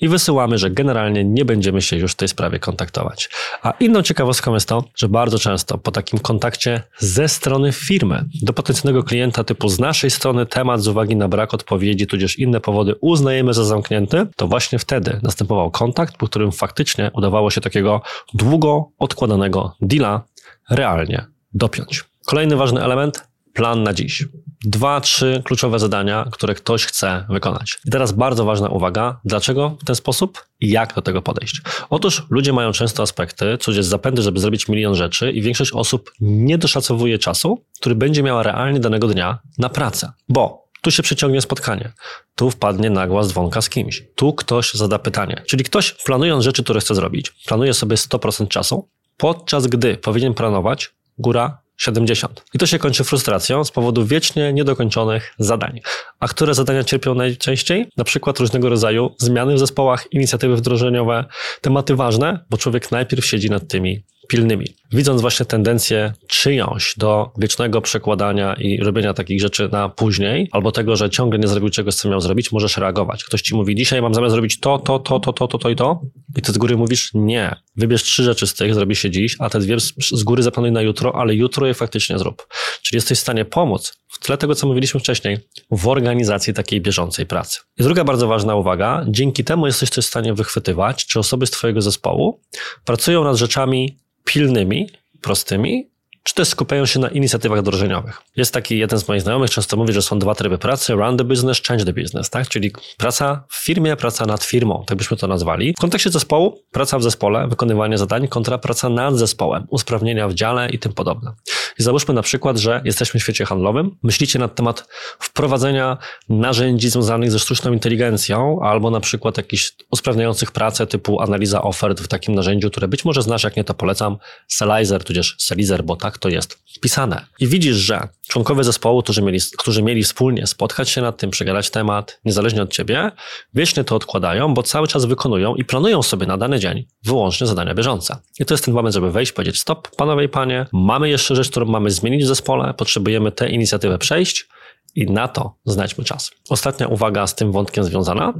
I 0.00 0.08
wysyłamy, 0.08 0.58
że 0.58 0.70
generalnie 0.70 1.24
nie 1.24 1.44
będziemy 1.44 1.82
się 1.82 1.96
już 1.96 2.12
w 2.12 2.16
tej 2.16 2.28
sprawie 2.28 2.58
kontaktować. 2.58 3.30
A 3.62 3.70
inną 3.70 4.02
ciekawostką 4.02 4.54
jest 4.54 4.68
to, 4.68 4.84
że 4.94 5.08
bardzo 5.08 5.38
często 5.38 5.78
po 5.78 5.90
takim 5.90 6.18
kontakcie 6.18 6.82
ze 6.98 7.28
strony 7.28 7.72
firmy 7.72 8.24
do 8.42 8.52
potencjalnego 8.52 9.02
klienta 9.02 9.44
typu 9.44 9.68
z 9.68 9.78
naszej 9.78 10.10
strony 10.10 10.46
temat 10.46 10.82
z 10.82 10.88
uwagi 10.88 11.16
na 11.16 11.28
brak 11.28 11.54
odpowiedzi, 11.54 12.06
tudzież 12.06 12.38
inne 12.38 12.60
powody 12.60 12.94
uznajemy 13.00 13.54
za 13.54 13.64
zamknięty, 13.64 14.26
to 14.36 14.48
właśnie 14.48 14.78
wtedy 14.78 15.20
następował 15.22 15.70
kontakt, 15.70 16.16
po 16.16 16.26
którym 16.26 16.52
faktycznie 16.52 17.10
udawało 17.14 17.50
się 17.50 17.60
takiego 17.60 18.02
długo 18.34 18.88
odkładanego 18.98 19.76
deala 19.80 20.22
realnie 20.70 21.26
dopiąć. 21.54 22.04
Kolejny 22.26 22.56
ważny 22.56 22.82
element 22.82 23.28
plan 23.52 23.82
na 23.82 23.92
dziś. 23.92 24.24
Dwa, 24.64 25.00
trzy 25.00 25.42
kluczowe 25.44 25.78
zadania, 25.78 26.28
które 26.32 26.54
ktoś 26.54 26.84
chce 26.84 27.26
wykonać. 27.28 27.78
I 27.86 27.90
teraz 27.90 28.12
bardzo 28.12 28.44
ważna 28.44 28.68
uwaga, 28.68 29.20
dlaczego 29.24 29.76
w 29.80 29.84
ten 29.84 29.96
sposób 29.96 30.44
i 30.60 30.70
jak 30.70 30.94
do 30.94 31.02
tego 31.02 31.22
podejść. 31.22 31.60
Otóż 31.90 32.22
ludzie 32.30 32.52
mają 32.52 32.72
często 32.72 33.02
aspekty, 33.02 33.58
co 33.60 33.72
jest 33.72 33.88
zapędy, 33.88 34.22
żeby 34.22 34.40
zrobić 34.40 34.68
milion 34.68 34.94
rzeczy 34.94 35.32
i 35.32 35.42
większość 35.42 35.72
osób 35.72 36.12
nie 36.20 36.58
doszacowuje 36.58 37.18
czasu, 37.18 37.64
który 37.80 37.94
będzie 37.94 38.22
miała 38.22 38.42
realnie 38.42 38.80
danego 38.80 39.08
dnia 39.08 39.38
na 39.58 39.68
pracę. 39.68 40.12
Bo 40.28 40.64
tu 40.82 40.90
się 40.90 41.02
przyciągnie 41.02 41.40
spotkanie, 41.40 41.92
tu 42.34 42.50
wpadnie 42.50 42.90
nagła 42.90 43.24
dzwonka 43.24 43.62
z 43.62 43.68
kimś, 43.68 44.04
tu 44.14 44.32
ktoś 44.32 44.74
zada 44.74 44.98
pytanie. 44.98 45.42
Czyli 45.46 45.64
ktoś 45.64 45.92
planując 45.92 46.44
rzeczy, 46.44 46.64
które 46.64 46.80
chce 46.80 46.94
zrobić, 46.94 47.30
planuje 47.30 47.74
sobie 47.74 47.96
100% 47.96 48.48
czasu, 48.48 48.88
podczas 49.16 49.66
gdy 49.66 49.96
powinien 49.96 50.34
planować 50.34 50.94
góra 51.18 51.63
70. 51.76 52.44
I 52.54 52.58
to 52.58 52.66
się 52.66 52.78
kończy 52.78 53.04
frustracją 53.04 53.64
z 53.64 53.70
powodu 53.70 54.06
wiecznie 54.06 54.52
niedokończonych 54.52 55.34
zadań. 55.38 55.80
A 56.20 56.28
które 56.28 56.54
zadania 56.54 56.84
cierpią 56.84 57.14
najczęściej? 57.14 57.86
Na 57.96 58.04
przykład 58.04 58.38
różnego 58.38 58.68
rodzaju 58.68 59.14
zmiany 59.18 59.54
w 59.54 59.58
zespołach, 59.58 60.12
inicjatywy 60.12 60.56
wdrożeniowe, 60.56 61.24
tematy 61.60 61.96
ważne, 61.96 62.44
bo 62.50 62.56
człowiek 62.56 62.90
najpierw 62.90 63.26
siedzi 63.26 63.50
nad 63.50 63.68
tymi 63.68 64.04
pilnymi. 64.28 64.66
Widząc 64.92 65.20
właśnie 65.20 65.46
tendencję 65.46 66.12
czyjąś 66.26 66.94
do 66.96 67.32
wiecznego 67.38 67.80
przekładania 67.80 68.54
i 68.54 68.78
robienia 68.78 69.14
takich 69.14 69.40
rzeczy 69.40 69.68
na 69.72 69.88
później, 69.88 70.48
albo 70.52 70.72
tego, 70.72 70.96
że 70.96 71.10
ciągle 71.10 71.38
nie 71.38 71.48
zrobił 71.48 71.70
czegoś, 71.70 71.94
co 71.94 72.08
miał 72.08 72.20
zrobić, 72.20 72.52
możesz 72.52 72.76
reagować. 72.76 73.24
Ktoś 73.24 73.42
ci 73.42 73.54
mówi, 73.54 73.74
dzisiaj 73.74 74.02
mam 74.02 74.14
zamiar 74.14 74.30
zrobić 74.30 74.60
to, 74.60 74.78
to, 74.78 74.98
to, 74.98 75.20
to, 75.20 75.32
to, 75.32 75.48
to, 75.48 75.58
to 75.58 75.70
i 75.70 75.76
to, 75.76 76.00
i 76.36 76.42
ty 76.42 76.52
z 76.52 76.58
góry 76.58 76.76
mówisz, 76.76 77.10
nie. 77.14 77.56
Wybierz 77.76 78.02
trzy 78.02 78.22
rzeczy 78.22 78.46
z 78.46 78.54
tych, 78.54 78.74
zrobi 78.74 78.96
się 78.96 79.10
dziś, 79.10 79.36
a 79.38 79.50
te 79.50 79.58
dwie 79.58 79.76
z 80.12 80.22
góry 80.22 80.42
zaplanuj 80.42 80.72
na 80.72 80.82
jutro, 80.82 81.16
ale 81.16 81.34
jutro 81.34 81.66
je 81.66 81.74
faktycznie 81.74 82.18
zrób. 82.18 82.46
Czyli 82.82 82.96
jesteś 82.96 83.18
w 83.18 83.20
stanie 83.20 83.44
pomóc 83.44 83.92
w 84.08 84.18
tle 84.18 84.38
tego, 84.38 84.54
co 84.54 84.66
mówiliśmy 84.66 85.00
wcześniej, 85.00 85.38
w 85.70 85.88
organizacji 85.88 86.54
takiej 86.54 86.80
bieżącej 86.80 87.26
pracy. 87.26 87.60
I 87.78 87.82
druga 87.82 88.04
bardzo 88.04 88.28
ważna 88.28 88.56
uwaga, 88.56 89.04
dzięki 89.08 89.44
temu 89.44 89.66
jesteś 89.66 89.90
w 89.90 90.02
stanie 90.02 90.34
wychwytywać, 90.34 91.06
czy 91.06 91.18
osoby 91.18 91.46
z 91.46 91.50
twojego 91.50 91.82
zespołu 91.82 92.40
pracują 92.84 93.24
nad 93.24 93.36
rzeczami 93.36 93.96
pilnymi, 94.24 94.86
prostymi, 95.20 95.86
czy 96.24 96.34
też 96.34 96.48
skupiają 96.48 96.86
się 96.86 97.00
na 97.00 97.08
inicjatywach 97.08 97.60
wdrożeniowych. 97.60 98.22
Jest 98.36 98.54
taki 98.54 98.78
jeden 98.78 98.98
z 98.98 99.08
moich 99.08 99.22
znajomych, 99.22 99.50
często 99.50 99.76
mówi, 99.76 99.92
że 99.92 100.02
są 100.02 100.18
dwa 100.18 100.34
tryby 100.34 100.58
pracy, 100.58 100.92
run 100.92 101.16
the 101.16 101.24
business, 101.24 101.62
change 101.68 101.84
the 101.84 101.92
business, 101.92 102.30
tak? 102.30 102.48
Czyli 102.48 102.72
praca 102.96 103.44
w 103.48 103.64
firmie, 103.64 103.96
praca 103.96 104.26
nad 104.26 104.44
firmą, 104.44 104.84
tak 104.86 104.98
byśmy 104.98 105.16
to 105.16 105.26
nazwali. 105.26 105.74
W 105.78 105.80
kontekście 105.80 106.10
zespołu, 106.10 106.62
praca 106.70 106.98
w 106.98 107.02
zespole, 107.02 107.48
wykonywanie 107.48 107.98
zadań 107.98 108.28
kontra 108.28 108.58
praca 108.58 108.88
nad 108.88 109.16
zespołem, 109.16 109.66
usprawnienia 109.70 110.28
w 110.28 110.34
dziale 110.34 110.70
i 110.70 110.78
tym 110.78 110.92
podobne. 110.92 111.32
I 111.78 111.82
załóżmy 111.82 112.14
na 112.14 112.22
przykład, 112.22 112.56
że 112.56 112.80
jesteśmy 112.84 113.20
w 113.20 113.22
świecie 113.22 113.44
handlowym, 113.44 113.96
myślicie 114.02 114.38
nad 114.38 114.54
temat 114.54 114.88
wprowadzenia 115.18 115.98
narzędzi 116.28 116.90
związanych 116.90 117.30
ze 117.30 117.38
sztuczną 117.38 117.72
inteligencją, 117.72 118.58
albo 118.62 118.90
na 118.90 119.00
przykład 119.00 119.36
jakichś 119.36 119.72
usprawniających 119.90 120.52
pracę 120.52 120.86
typu 120.86 121.20
analiza 121.20 121.62
ofert 121.62 122.00
w 122.00 122.08
takim 122.08 122.34
narzędziu, 122.34 122.70
które 122.70 122.88
być 122.88 123.04
może 123.04 123.22
znasz, 123.22 123.44
jak 123.44 123.56
nie 123.56 123.64
to 123.64 123.74
polecam, 123.74 124.16
Selizer, 124.48 125.04
tudzież 125.04 125.36
Selizer, 125.38 125.84
bo 125.84 125.96
tak 125.96 126.13
to 126.18 126.28
jest 126.28 126.58
wpisane. 126.76 127.26
I 127.40 127.46
widzisz, 127.46 127.76
że 127.76 128.08
członkowie 128.28 128.64
zespołu, 128.64 129.02
którzy 129.02 129.22
mieli, 129.22 129.38
którzy 129.58 129.82
mieli 129.82 130.02
wspólnie 130.02 130.46
spotkać 130.46 130.90
się 130.90 131.00
nad 131.00 131.16
tym, 131.16 131.30
przegadać 131.30 131.70
temat, 131.70 132.20
niezależnie 132.24 132.62
od 132.62 132.72
ciebie, 132.72 133.10
wiecznie 133.54 133.84
to 133.84 133.96
odkładają, 133.96 134.54
bo 134.54 134.62
cały 134.62 134.88
czas 134.88 135.04
wykonują 135.04 135.54
i 135.54 135.64
planują 135.64 136.02
sobie 136.02 136.26
na 136.26 136.36
dany 136.36 136.60
dzień 136.60 136.86
wyłącznie 137.04 137.46
zadania 137.46 137.74
bieżące. 137.74 138.16
I 138.40 138.44
to 138.44 138.54
jest 138.54 138.64
ten 138.64 138.74
moment, 138.74 138.94
żeby 138.94 139.12
wejść, 139.12 139.32
powiedzieć 139.32 139.60
stop, 139.60 139.96
panowie 139.96 140.24
i 140.24 140.28
panie, 140.28 140.66
mamy 140.72 141.08
jeszcze 141.08 141.36
rzecz, 141.36 141.50
którą 141.50 141.66
mamy 141.66 141.90
zmienić 141.90 142.24
w 142.24 142.26
zespole, 142.26 142.74
potrzebujemy 142.74 143.32
tę 143.32 143.50
inicjatywę 143.50 143.98
przejść, 143.98 144.48
i 144.94 145.06
na 145.06 145.28
to 145.28 145.54
znajdźmy 145.64 146.04
czas. 146.04 146.30
Ostatnia 146.48 146.88
uwaga 146.88 147.26
z 147.26 147.34
tym 147.34 147.52
wątkiem 147.52 147.84
związana, 147.84 148.34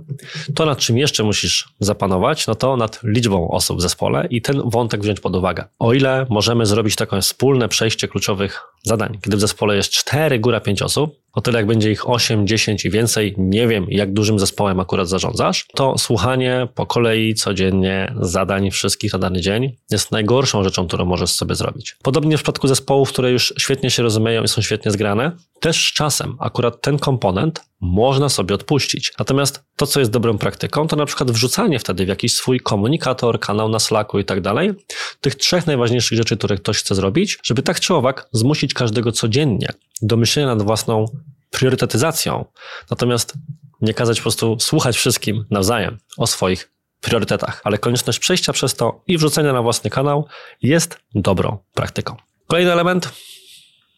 to 0.54 0.66
nad 0.66 0.78
czym 0.78 0.98
jeszcze 0.98 1.24
musisz 1.24 1.68
zapanować, 1.80 2.46
no 2.46 2.54
to 2.54 2.76
nad 2.76 3.00
liczbą 3.02 3.50
osób 3.50 3.78
w 3.78 3.82
zespole 3.82 4.26
i 4.30 4.42
ten 4.42 4.62
wątek 4.64 5.00
wziąć 5.00 5.20
pod 5.20 5.36
uwagę. 5.36 5.64
O 5.78 5.92
ile 5.92 6.26
możemy 6.30 6.66
zrobić 6.66 6.96
takie 6.96 7.20
wspólne 7.20 7.68
przejście 7.68 8.08
kluczowych 8.08 8.62
zadań, 8.82 9.18
kiedy 9.22 9.36
w 9.36 9.40
zespole 9.40 9.76
jest 9.76 9.90
4, 9.90 10.38
góra 10.38 10.60
5 10.60 10.82
osób, 10.82 11.23
o 11.34 11.40
tyle 11.40 11.58
jak 11.58 11.66
będzie 11.66 11.90
ich 11.90 12.10
8, 12.10 12.46
10 12.46 12.84
i 12.84 12.90
więcej, 12.90 13.34
nie 13.38 13.68
wiem 13.68 13.86
jak 13.88 14.12
dużym 14.12 14.38
zespołem 14.38 14.80
akurat 14.80 15.08
zarządzasz, 15.08 15.66
to 15.74 15.98
słuchanie 15.98 16.68
po 16.74 16.86
kolei 16.86 17.34
codziennie 17.34 18.14
zadań 18.20 18.70
wszystkich 18.70 19.12
na 19.12 19.18
dany 19.18 19.40
dzień 19.40 19.76
jest 19.90 20.12
najgorszą 20.12 20.64
rzeczą, 20.64 20.86
którą 20.86 21.04
możesz 21.04 21.30
sobie 21.30 21.54
zrobić. 21.54 21.96
Podobnie 22.02 22.36
w 22.36 22.40
przypadku 22.40 22.68
zespołów, 22.68 23.08
które 23.08 23.30
już 23.30 23.54
świetnie 23.58 23.90
się 23.90 24.02
rozumieją 24.02 24.42
i 24.42 24.48
są 24.48 24.62
świetnie 24.62 24.90
zgrane, 24.90 25.32
też 25.60 25.88
z 25.88 25.92
czasem 25.92 26.36
akurat 26.38 26.80
ten 26.80 26.98
komponent 26.98 27.64
można 27.80 28.28
sobie 28.28 28.54
odpuścić. 28.54 29.12
Natomiast 29.18 29.64
to, 29.76 29.86
co 29.86 30.00
jest 30.00 30.12
dobrą 30.12 30.38
praktyką, 30.38 30.86
to 30.86 30.96
na 30.96 31.06
przykład 31.06 31.30
wrzucanie 31.30 31.78
wtedy 31.78 32.04
w 32.04 32.08
jakiś 32.08 32.34
swój 32.34 32.60
komunikator, 32.60 33.40
kanał 33.40 33.68
na 33.68 33.78
Slacku 33.78 34.18
i 34.18 34.24
tak 34.24 34.40
dalej, 34.40 34.72
tych 35.20 35.34
trzech 35.34 35.66
najważniejszych 35.66 36.18
rzeczy, 36.18 36.36
które 36.36 36.56
ktoś 36.56 36.78
chce 36.78 36.94
zrobić, 36.94 37.38
żeby 37.42 37.62
tak 37.62 37.80
czy 37.80 37.94
owak 37.94 38.28
zmusić 38.32 38.74
każdego 38.74 39.12
codziennie 39.12 39.68
do 40.02 40.16
myślenia 40.16 40.48
nad 40.48 40.62
własną 40.62 41.06
priorytetyzacją. 41.50 42.44
Natomiast 42.90 43.34
nie 43.80 43.94
kazać 43.94 44.18
po 44.18 44.22
prostu 44.22 44.56
słuchać 44.60 44.96
wszystkim 44.96 45.44
nawzajem 45.50 45.98
o 46.16 46.26
swoich 46.26 46.72
priorytetach, 47.00 47.60
ale 47.64 47.78
konieczność 47.78 48.18
przejścia 48.18 48.52
przez 48.52 48.74
to 48.74 49.02
i 49.06 49.18
wrzucenia 49.18 49.52
na 49.52 49.62
własny 49.62 49.90
kanał 49.90 50.28
jest 50.62 50.98
dobrą 51.14 51.58
praktyką. 51.74 52.16
Kolejny 52.46 52.72
element, 52.72 53.12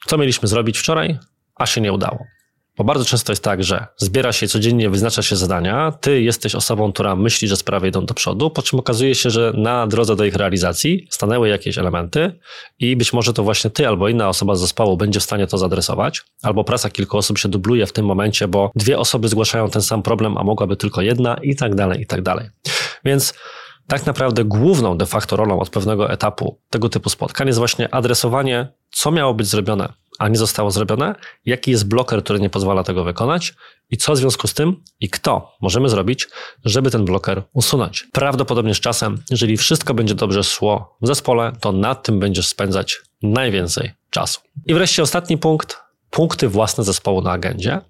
co 0.06 0.18
mieliśmy 0.18 0.48
zrobić 0.48 0.78
wczoraj, 0.78 1.18
a 1.54 1.66
się 1.66 1.80
nie 1.80 1.92
udało. 1.92 2.18
Bo 2.76 2.84
bardzo 2.84 3.04
często 3.04 3.32
jest 3.32 3.44
tak, 3.44 3.64
że 3.64 3.86
zbiera 3.96 4.32
się 4.32 4.48
codziennie, 4.48 4.90
wyznacza 4.90 5.22
się 5.22 5.36
zadania, 5.36 5.92
ty 6.00 6.22
jesteś 6.22 6.54
osobą, 6.54 6.92
która 6.92 7.16
myśli, 7.16 7.48
że 7.48 7.56
sprawy 7.56 7.88
idą 7.88 8.06
do 8.06 8.14
przodu, 8.14 8.50
po 8.50 8.62
czym 8.62 8.78
okazuje 8.78 9.14
się, 9.14 9.30
że 9.30 9.52
na 9.56 9.86
drodze 9.86 10.16
do 10.16 10.24
ich 10.24 10.34
realizacji 10.34 11.06
stanęły 11.10 11.48
jakieś 11.48 11.78
elementy 11.78 12.38
i 12.78 12.96
być 12.96 13.12
może 13.12 13.32
to 13.32 13.42
właśnie 13.42 13.70
ty 13.70 13.88
albo 13.88 14.08
inna 14.08 14.28
osoba 14.28 14.54
z 14.54 14.60
zespołu 14.60 14.96
będzie 14.96 15.20
w 15.20 15.22
stanie 15.22 15.46
to 15.46 15.58
zadresować, 15.58 16.22
albo 16.42 16.64
praca 16.64 16.90
kilku 16.90 17.18
osób 17.18 17.38
się 17.38 17.48
dubluje 17.48 17.86
w 17.86 17.92
tym 17.92 18.06
momencie, 18.06 18.48
bo 18.48 18.70
dwie 18.74 18.98
osoby 18.98 19.28
zgłaszają 19.28 19.70
ten 19.70 19.82
sam 19.82 20.02
problem, 20.02 20.38
a 20.38 20.44
mogłaby 20.44 20.76
tylko 20.76 21.02
jedna 21.02 21.36
i 21.42 21.56
tak 21.56 21.74
dalej, 21.74 22.00
i 22.00 22.06
tak 22.06 22.22
dalej. 22.22 22.48
Więc 23.04 23.34
tak 23.86 24.06
naprawdę 24.06 24.44
główną 24.44 24.98
de 24.98 25.06
facto 25.06 25.36
rolą 25.36 25.60
od 25.60 25.70
pewnego 25.70 26.10
etapu 26.10 26.58
tego 26.70 26.88
typu 26.88 27.10
spotkań 27.10 27.46
jest 27.46 27.58
właśnie 27.58 27.94
adresowanie, 27.94 28.68
co 28.90 29.10
miało 29.10 29.34
być 29.34 29.46
zrobione 29.46 29.92
a 30.18 30.28
nie 30.28 30.36
zostało 30.36 30.70
zrobione, 30.70 31.14
jaki 31.44 31.70
jest 31.70 31.88
bloker, 31.88 32.24
który 32.24 32.40
nie 32.40 32.50
pozwala 32.50 32.84
tego 32.84 33.04
wykonać 33.04 33.54
i 33.90 33.96
co 33.96 34.12
w 34.12 34.16
związku 34.16 34.48
z 34.48 34.54
tym 34.54 34.82
i 35.00 35.10
kto 35.10 35.56
możemy 35.60 35.88
zrobić, 35.88 36.28
żeby 36.64 36.90
ten 36.90 37.04
bloker 37.04 37.42
usunąć. 37.52 38.08
Prawdopodobnie 38.12 38.74
z 38.74 38.80
czasem, 38.80 39.22
jeżeli 39.30 39.56
wszystko 39.56 39.94
będzie 39.94 40.14
dobrze 40.14 40.44
szło 40.44 40.96
w 41.02 41.06
zespole, 41.06 41.52
to 41.60 41.72
nad 41.72 42.02
tym 42.02 42.20
będziesz 42.20 42.46
spędzać 42.46 43.00
najwięcej 43.22 43.92
czasu. 44.10 44.40
I 44.66 44.74
wreszcie 44.74 45.02
ostatni 45.02 45.38
punkt, 45.38 45.78
punkty 46.10 46.48
własne 46.48 46.84
zespołu 46.84 47.22
na 47.22 47.30
agendzie. 47.30 47.80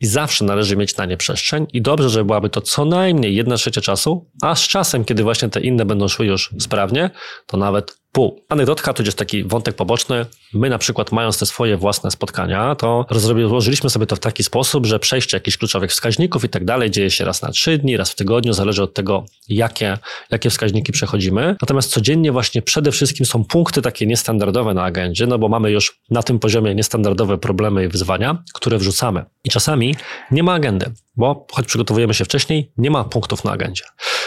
I 0.00 0.06
zawsze 0.06 0.44
należy 0.44 0.76
mieć 0.76 0.96
na 0.96 1.06
nie 1.06 1.16
przestrzeń 1.16 1.66
i 1.72 1.82
dobrze, 1.82 2.10
żeby 2.10 2.24
byłaby 2.24 2.50
to 2.50 2.60
co 2.60 2.84
najmniej 2.84 3.36
jedna 3.36 3.56
trzecia 3.56 3.80
czasu, 3.80 4.30
a 4.42 4.54
z 4.54 4.60
czasem, 4.60 5.04
kiedy 5.04 5.22
właśnie 5.22 5.48
te 5.48 5.60
inne 5.60 5.84
będą 5.84 6.08
szły 6.08 6.26
już 6.26 6.54
sprawnie, 6.58 7.10
to 7.46 7.56
nawet 7.56 7.99
pół. 8.12 8.40
Anegdotka, 8.48 8.92
tudzież 8.92 9.14
taki 9.14 9.44
wątek 9.44 9.76
poboczny. 9.76 10.26
My 10.54 10.70
na 10.70 10.78
przykład 10.78 11.12
mając 11.12 11.38
te 11.38 11.46
swoje 11.46 11.76
własne 11.76 12.10
spotkania, 12.10 12.74
to 12.74 13.06
rozłożyliśmy 13.10 13.90
sobie 13.90 14.06
to 14.06 14.16
w 14.16 14.18
taki 14.18 14.44
sposób, 14.44 14.86
że 14.86 14.98
przejście 14.98 15.36
jakichś 15.36 15.56
kluczowych 15.56 15.90
wskaźników 15.90 16.44
i 16.44 16.48
tak 16.48 16.64
dalej 16.64 16.90
dzieje 16.90 17.10
się 17.10 17.24
raz 17.24 17.42
na 17.42 17.50
trzy 17.50 17.78
dni, 17.78 17.96
raz 17.96 18.10
w 18.10 18.14
tygodniu, 18.14 18.52
zależy 18.52 18.82
od 18.82 18.94
tego, 18.94 19.24
jakie, 19.48 19.98
jakie 20.30 20.50
wskaźniki 20.50 20.92
przechodzimy. 20.92 21.56
Natomiast 21.62 21.90
codziennie 21.90 22.32
właśnie 22.32 22.62
przede 22.62 22.92
wszystkim 22.92 23.26
są 23.26 23.44
punkty 23.44 23.82
takie 23.82 24.06
niestandardowe 24.06 24.74
na 24.74 24.84
agendzie, 24.84 25.26
no 25.26 25.38
bo 25.38 25.48
mamy 25.48 25.70
już 25.70 26.00
na 26.10 26.22
tym 26.22 26.38
poziomie 26.38 26.74
niestandardowe 26.74 27.38
problemy 27.38 27.84
i 27.84 27.88
wyzwania, 27.88 28.42
które 28.54 28.78
wrzucamy. 28.78 29.24
I 29.44 29.50
czasami 29.50 29.94
nie 30.30 30.42
ma 30.42 30.54
agendy 30.54 30.92
bo 31.16 31.46
choć 31.52 31.66
przygotowujemy 31.66 32.14
się 32.14 32.24
wcześniej, 32.24 32.72
nie 32.76 32.90
ma 32.90 33.04
punktów 33.04 33.44
na 33.44 33.52
agendzie. 33.52 33.84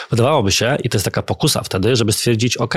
Wydawałoby 0.09 0.51
się, 0.51 0.77
i 0.83 0.89
to 0.89 0.97
jest 0.97 1.05
taka 1.05 1.21
pokusa 1.21 1.63
wtedy, 1.63 1.95
żeby 1.95 2.11
stwierdzić, 2.11 2.57
OK, 2.57 2.73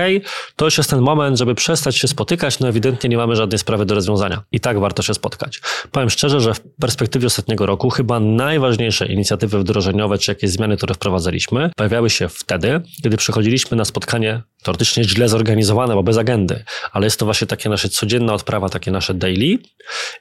to 0.56 0.64
już 0.64 0.78
jest 0.78 0.90
ten 0.90 1.00
moment, 1.00 1.38
żeby 1.38 1.54
przestać 1.54 1.96
się 1.96 2.08
spotykać, 2.08 2.60
no 2.60 2.68
ewidentnie 2.68 3.10
nie 3.10 3.16
mamy 3.16 3.36
żadnej 3.36 3.58
sprawy 3.58 3.86
do 3.86 3.94
rozwiązania. 3.94 4.42
I 4.52 4.60
tak 4.60 4.80
warto 4.80 5.02
się 5.02 5.14
spotkać. 5.14 5.60
Powiem 5.92 6.10
szczerze, 6.10 6.40
że 6.40 6.54
w 6.54 6.60
perspektywie 6.60 7.26
ostatniego 7.26 7.66
roku 7.66 7.90
chyba 7.90 8.20
najważniejsze 8.20 9.06
inicjatywy 9.06 9.58
wdrożeniowe, 9.58 10.18
czy 10.18 10.30
jakieś 10.30 10.50
zmiany, 10.50 10.76
które 10.76 10.94
wprowadzaliśmy, 10.94 11.70
pojawiały 11.76 12.10
się 12.10 12.28
wtedy, 12.28 12.80
kiedy 13.02 13.16
przychodziliśmy 13.16 13.76
na 13.76 13.84
spotkanie 13.84 14.42
teoretycznie 14.66 15.04
źle 15.04 15.28
zorganizowane, 15.28 15.94
bo 15.94 16.02
bez 16.02 16.18
agendy, 16.18 16.64
ale 16.92 17.06
jest 17.06 17.18
to 17.18 17.24
właśnie 17.24 17.46
takie 17.46 17.68
nasze 17.68 17.88
codzienna 17.88 18.34
odprawa, 18.34 18.68
takie 18.68 18.90
nasze 18.90 19.14
daily. 19.14 19.58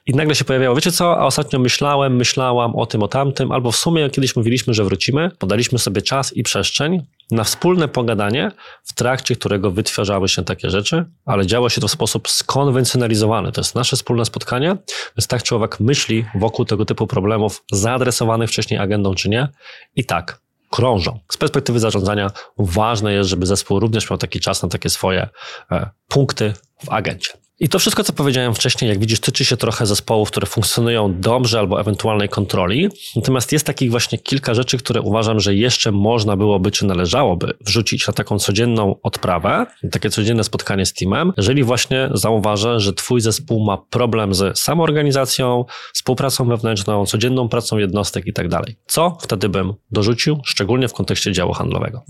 I 0.06 0.14
nagle 0.14 0.34
się 0.34 0.44
pojawiało, 0.44 0.76
wiecie 0.76 0.92
co, 0.92 1.18
a 1.18 1.24
ostatnio 1.24 1.58
myślałem, 1.58 2.16
myślałam 2.16 2.76
o 2.76 2.86
tym, 2.86 3.02
o 3.02 3.08
tamtym, 3.08 3.52
albo 3.52 3.72
w 3.72 3.76
sumie 3.76 4.10
kiedyś 4.10 4.36
mówiliśmy, 4.36 4.74
że 4.74 4.84
wrócimy, 4.84 5.30
podaliśmy 5.38 5.78
sobie 5.78 6.02
czas 6.02 6.36
i 6.36 6.42
przestrzeń 6.42 7.02
na 7.30 7.44
wspólne 7.44 7.88
pogadanie, 7.88 8.50
w 8.84 8.94
trakcie 8.94 9.36
którego 9.36 9.70
wytwarzały 9.70 10.28
się 10.28 10.44
takie 10.44 10.70
rzeczy, 10.70 11.04
ale 11.24 11.46
działo 11.46 11.68
się 11.68 11.80
to 11.80 11.88
w 11.88 11.90
sposób 11.90 12.28
skonwencjonalizowany. 12.28 13.52
To 13.52 13.60
jest 13.60 13.74
nasze 13.74 13.96
wspólne 13.96 14.24
spotkanie, 14.24 14.76
więc 15.16 15.26
tak 15.26 15.42
czy 15.42 15.54
owak 15.54 15.80
myśli 15.80 16.24
wokół 16.34 16.64
tego 16.64 16.84
typu 16.84 17.06
problemów 17.06 17.64
zaadresowanych 17.72 18.50
wcześniej 18.50 18.80
agendą 18.80 19.14
czy 19.14 19.28
nie. 19.28 19.48
I 19.96 20.04
tak 20.04 20.45
krążą. 20.76 21.18
Z 21.28 21.36
perspektywy 21.36 21.80
zarządzania 21.80 22.30
ważne 22.58 23.12
jest, 23.12 23.30
żeby 23.30 23.46
zespół 23.46 23.80
również 23.80 24.10
miał 24.10 24.18
taki 24.18 24.40
czas 24.40 24.62
na 24.62 24.68
takie 24.68 24.90
swoje 24.90 25.28
e, 25.70 25.90
punkty 26.08 26.52
w 26.84 26.90
agencie. 26.90 27.45
I 27.60 27.68
to 27.68 27.78
wszystko, 27.78 28.04
co 28.04 28.12
powiedziałem 28.12 28.54
wcześniej, 28.54 28.88
jak 28.88 28.98
widzisz, 28.98 29.20
tyczy 29.20 29.44
się 29.44 29.56
trochę 29.56 29.86
zespołów, 29.86 30.30
które 30.30 30.46
funkcjonują 30.46 31.20
dobrze 31.20 31.58
albo 31.58 31.80
ewentualnej 31.80 32.28
kontroli. 32.28 32.88
Natomiast 33.16 33.52
jest 33.52 33.66
takich 33.66 33.90
właśnie 33.90 34.18
kilka 34.18 34.54
rzeczy, 34.54 34.78
które 34.78 35.00
uważam, 35.00 35.40
że 35.40 35.54
jeszcze 35.54 35.92
można 35.92 36.36
byłoby, 36.36 36.70
czy 36.70 36.86
należałoby 36.86 37.52
wrzucić 37.60 38.06
na 38.06 38.12
taką 38.12 38.38
codzienną 38.38 38.96
odprawę, 39.02 39.66
takie 39.92 40.10
codzienne 40.10 40.44
spotkanie 40.44 40.86
z 40.86 40.92
teamem, 40.92 41.32
jeżeli 41.36 41.64
właśnie 41.64 42.08
zauważę, 42.14 42.80
że 42.80 42.92
twój 42.92 43.20
zespół 43.20 43.64
ma 43.64 43.78
problem 43.90 44.34
z 44.34 44.58
samoorganizacją, 44.58 45.64
współpracą 45.94 46.48
wewnętrzną, 46.48 47.06
codzienną 47.06 47.48
pracą 47.48 47.78
jednostek 47.78 48.26
i 48.26 48.32
tak 48.32 48.48
dalej. 48.48 48.76
Co 48.86 49.18
wtedy 49.20 49.48
bym 49.48 49.74
dorzucił, 49.90 50.40
szczególnie 50.44 50.88
w 50.88 50.92
kontekście 50.92 51.32
działu 51.32 51.52
handlowego? 51.52 52.02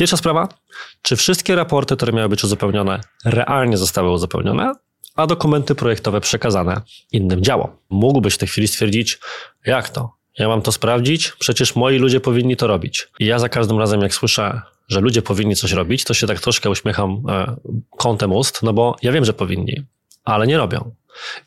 Pierwsza 0.00 0.16
sprawa, 0.16 0.48
czy 1.02 1.16
wszystkie 1.16 1.54
raporty, 1.54 1.96
które 1.96 2.12
miały 2.12 2.28
być 2.28 2.44
uzupełnione, 2.44 3.00
realnie 3.24 3.76
zostały 3.76 4.10
uzupełnione, 4.10 4.72
a 5.16 5.26
dokumenty 5.26 5.74
projektowe 5.74 6.20
przekazane 6.20 6.82
innym 7.12 7.42
działom. 7.42 7.70
Mógłbyś 7.90 8.34
w 8.34 8.38
tej 8.38 8.48
chwili 8.48 8.68
stwierdzić, 8.68 9.18
jak 9.66 9.88
to? 9.88 10.12
Ja 10.38 10.48
mam 10.48 10.62
to 10.62 10.72
sprawdzić? 10.72 11.32
Przecież 11.38 11.76
moi 11.76 11.98
ludzie 11.98 12.20
powinni 12.20 12.56
to 12.56 12.66
robić. 12.66 13.08
I 13.18 13.26
ja 13.26 13.38
za 13.38 13.48
każdym 13.48 13.78
razem, 13.78 14.00
jak 14.00 14.14
słyszę, 14.14 14.60
że 14.88 15.00
ludzie 15.00 15.22
powinni 15.22 15.56
coś 15.56 15.72
robić, 15.72 16.04
to 16.04 16.14
się 16.14 16.26
tak 16.26 16.40
troszkę 16.40 16.70
uśmiecham 16.70 17.22
e, 17.28 17.56
kątem 17.98 18.32
ust, 18.32 18.62
no 18.62 18.72
bo 18.72 18.96
ja 19.02 19.12
wiem, 19.12 19.24
że 19.24 19.32
powinni, 19.32 19.82
ale 20.24 20.46
nie 20.46 20.56
robią. 20.56 20.94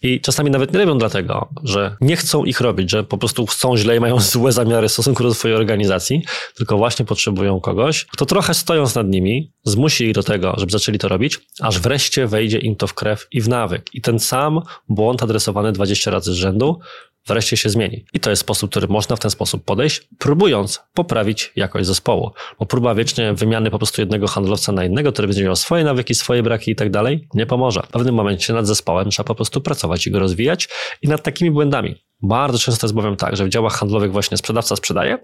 I 0.01 0.21
czasami 0.21 0.51
nawet 0.51 0.73
nie 0.73 0.79
robią 0.79 0.97
dlatego, 0.97 1.49
że 1.63 1.95
nie 2.01 2.15
chcą 2.15 2.45
ich 2.45 2.61
robić, 2.61 2.91
że 2.91 3.03
po 3.03 3.17
prostu 3.17 3.45
chcą 3.45 3.77
źle 3.77 3.97
i 3.97 3.99
mają 3.99 4.19
złe 4.33 4.51
zamiary 4.51 4.87
w 4.87 4.91
stosunku 4.91 5.23
do 5.23 5.33
swojej 5.33 5.57
organizacji, 5.57 6.21
tylko 6.55 6.77
właśnie 6.77 7.05
potrzebują 7.05 7.59
kogoś, 7.59 8.05
kto 8.05 8.25
trochę 8.25 8.53
stojąc 8.53 8.95
nad 8.95 9.07
nimi, 9.07 9.51
zmusi 9.63 10.05
ich 10.05 10.13
do 10.13 10.23
tego, 10.23 10.55
żeby 10.57 10.71
zaczęli 10.71 10.99
to 10.99 11.07
robić, 11.07 11.39
aż 11.59 11.79
wreszcie 11.79 12.27
wejdzie 12.27 12.57
im 12.57 12.75
to 12.75 12.87
w 12.87 12.93
krew 12.93 13.27
i 13.31 13.41
w 13.41 13.49
nawyk. 13.49 13.89
I 13.93 14.01
ten 14.01 14.19
sam 14.19 14.61
błąd 14.89 15.23
adresowany 15.23 15.71
20 15.71 16.11
razy 16.11 16.33
z 16.33 16.35
rzędu 16.35 16.79
wreszcie 17.27 17.57
się 17.57 17.69
zmieni. 17.69 18.05
I 18.13 18.19
to 18.19 18.29
jest 18.29 18.41
sposób, 18.41 18.69
który 18.71 18.87
można 18.87 19.15
w 19.15 19.19
ten 19.19 19.31
sposób 19.31 19.65
podejść, 19.65 20.07
próbując 20.19 20.81
poprawić 20.93 21.51
jakość 21.55 21.87
zespołu. 21.87 22.31
Bo 22.59 22.65
próba 22.65 22.95
wiecznie 22.95 23.33
wymiany 23.33 23.71
po 23.71 23.77
prostu 23.77 24.01
jednego 24.01 24.27
handlowca 24.27 24.71
na 24.71 24.85
innego, 24.85 25.11
który 25.11 25.27
będzie 25.27 25.43
miał 25.43 25.55
swoje 25.55 25.83
nawyki, 25.83 26.15
swoje 26.15 26.43
braki 26.43 26.71
i 26.71 26.75
tak 26.75 26.89
dalej, 26.89 27.27
nie 27.33 27.45
pomoże. 27.45 27.83
W 27.87 27.91
pewnym 27.91 28.15
momencie 28.15 28.53
nad 28.53 28.67
zespołem 28.67 29.09
trzeba 29.09 29.27
po 29.27 29.35
prostu 29.35 29.61
pracować 29.61 30.07
i 30.07 30.11
go 30.11 30.19
rozwijać 30.19 30.69
i 31.01 31.07
nad 31.07 31.23
takimi 31.23 31.51
błędami. 31.51 31.95
Bardzo 32.21 32.59
często 32.59 32.87
jest 32.87 32.95
bowiem 32.95 33.15
tak, 33.15 33.35
że 33.35 33.45
w 33.45 33.49
działach 33.49 33.73
handlowych 33.73 34.11
właśnie 34.11 34.37
sprzedawca 34.37 34.75
sprzedaje, 34.75 35.17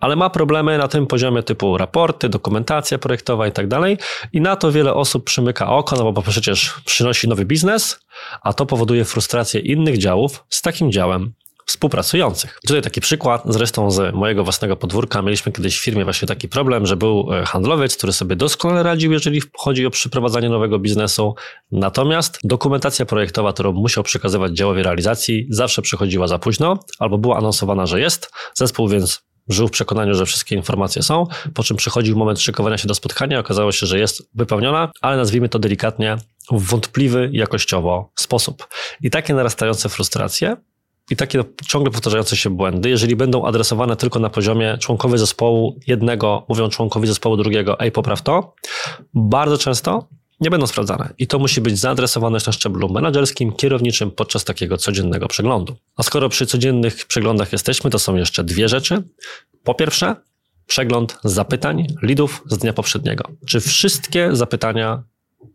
ale 0.00 0.16
ma 0.16 0.30
problemy 0.30 0.78
na 0.78 0.88
tym 0.88 1.06
poziomie 1.06 1.42
typu 1.42 1.78
raporty, 1.78 2.28
dokumentacja 2.28 2.98
projektowa 2.98 3.46
i 3.46 3.52
tak 3.52 3.68
dalej. 3.68 3.98
I 4.32 4.40
na 4.40 4.56
to 4.56 4.72
wiele 4.72 4.94
osób 4.94 5.24
przymyka 5.24 5.70
oko, 5.70 5.96
no 5.96 6.12
bo 6.12 6.22
przecież 6.22 6.74
przynosi 6.84 7.28
nowy 7.28 7.44
biznes, 7.44 8.00
a 8.42 8.52
to 8.52 8.66
powoduje 8.66 9.04
frustrację 9.04 9.60
innych 9.60 9.98
działów 9.98 10.44
z 10.48 10.62
takim 10.62 10.92
działem 10.92 11.34
współpracujących. 11.70 12.58
Tutaj 12.66 12.82
taki 12.82 13.00
przykład, 13.00 13.42
zresztą 13.44 13.90
z 13.90 14.14
mojego 14.14 14.44
własnego 14.44 14.76
podwórka. 14.76 15.22
Mieliśmy 15.22 15.52
kiedyś 15.52 15.78
w 15.78 15.84
firmie 15.84 16.04
właśnie 16.04 16.28
taki 16.28 16.48
problem, 16.48 16.86
że 16.86 16.96
był 16.96 17.28
e, 17.32 17.44
handlowiec, 17.44 17.96
który 17.96 18.12
sobie 18.12 18.36
doskonale 18.36 18.82
radził, 18.82 19.12
jeżeli 19.12 19.42
chodzi 19.56 19.86
o 19.86 19.90
przeprowadzanie 19.90 20.48
nowego 20.48 20.78
biznesu. 20.78 21.34
Natomiast 21.72 22.38
dokumentacja 22.44 23.06
projektowa, 23.06 23.52
którą 23.52 23.72
musiał 23.72 24.04
przekazywać 24.04 24.52
działowi 24.52 24.82
realizacji, 24.82 25.46
zawsze 25.50 25.82
przychodziła 25.82 26.28
za 26.28 26.38
późno, 26.38 26.78
albo 26.98 27.18
była 27.18 27.36
anonsowana, 27.36 27.86
że 27.86 28.00
jest. 28.00 28.32
Zespół 28.54 28.88
więc 28.88 29.29
żył 29.52 29.68
w 29.68 29.70
przekonaniu, 29.70 30.14
że 30.14 30.26
wszystkie 30.26 30.56
informacje 30.56 31.02
są, 31.02 31.26
po 31.54 31.62
czym 31.62 31.76
przychodził 31.76 32.16
moment 32.16 32.40
szykowania 32.40 32.78
się 32.78 32.88
do 32.88 32.94
spotkania, 32.94 33.38
okazało 33.38 33.72
się, 33.72 33.86
że 33.86 33.98
jest 33.98 34.30
wypełniona, 34.34 34.92
ale 35.00 35.16
nazwijmy 35.16 35.48
to 35.48 35.58
delikatnie 35.58 36.16
w 36.50 36.62
wątpliwy 36.66 37.30
jakościowo 37.32 38.10
sposób. 38.18 38.68
I 39.02 39.10
takie 39.10 39.34
narastające 39.34 39.88
frustracje 39.88 40.56
i 41.10 41.16
takie 41.16 41.44
ciągle 41.66 41.90
powtarzające 41.90 42.36
się 42.36 42.50
błędy, 42.50 42.90
jeżeli 42.90 43.16
będą 43.16 43.46
adresowane 43.46 43.96
tylko 43.96 44.18
na 44.18 44.30
poziomie 44.30 44.78
członkowie 44.80 45.18
zespołu 45.18 45.80
jednego, 45.86 46.46
mówią 46.48 46.68
członkowi 46.68 47.06
zespołu 47.06 47.36
drugiego, 47.36 47.80
ej, 47.80 47.92
popraw 47.92 48.22
to, 48.22 48.54
bardzo 49.14 49.58
często 49.58 50.08
nie 50.40 50.50
będą 50.50 50.66
sprawdzane. 50.66 51.14
I 51.18 51.26
to 51.26 51.38
musi 51.38 51.60
być 51.60 51.78
zaadresowane 51.78 52.38
na 52.46 52.52
szczeblu 52.52 52.88
menedżerskim, 52.88 53.52
kierowniczym 53.52 54.10
podczas 54.10 54.44
takiego 54.44 54.76
codziennego 54.76 55.28
przeglądu. 55.28 55.76
A 55.96 56.02
skoro 56.02 56.28
przy 56.28 56.46
codziennych 56.46 57.06
przeglądach 57.06 57.52
jesteśmy, 57.52 57.90
to 57.90 57.98
są 57.98 58.16
jeszcze 58.16 58.44
dwie 58.44 58.68
rzeczy. 58.68 59.02
Po 59.64 59.74
pierwsze, 59.74 60.16
przegląd 60.66 61.18
zapytań, 61.24 61.86
lidów 62.02 62.42
z 62.46 62.58
dnia 62.58 62.72
poprzedniego. 62.72 63.24
Czy 63.46 63.60
wszystkie 63.60 64.28
zapytania 64.32 65.02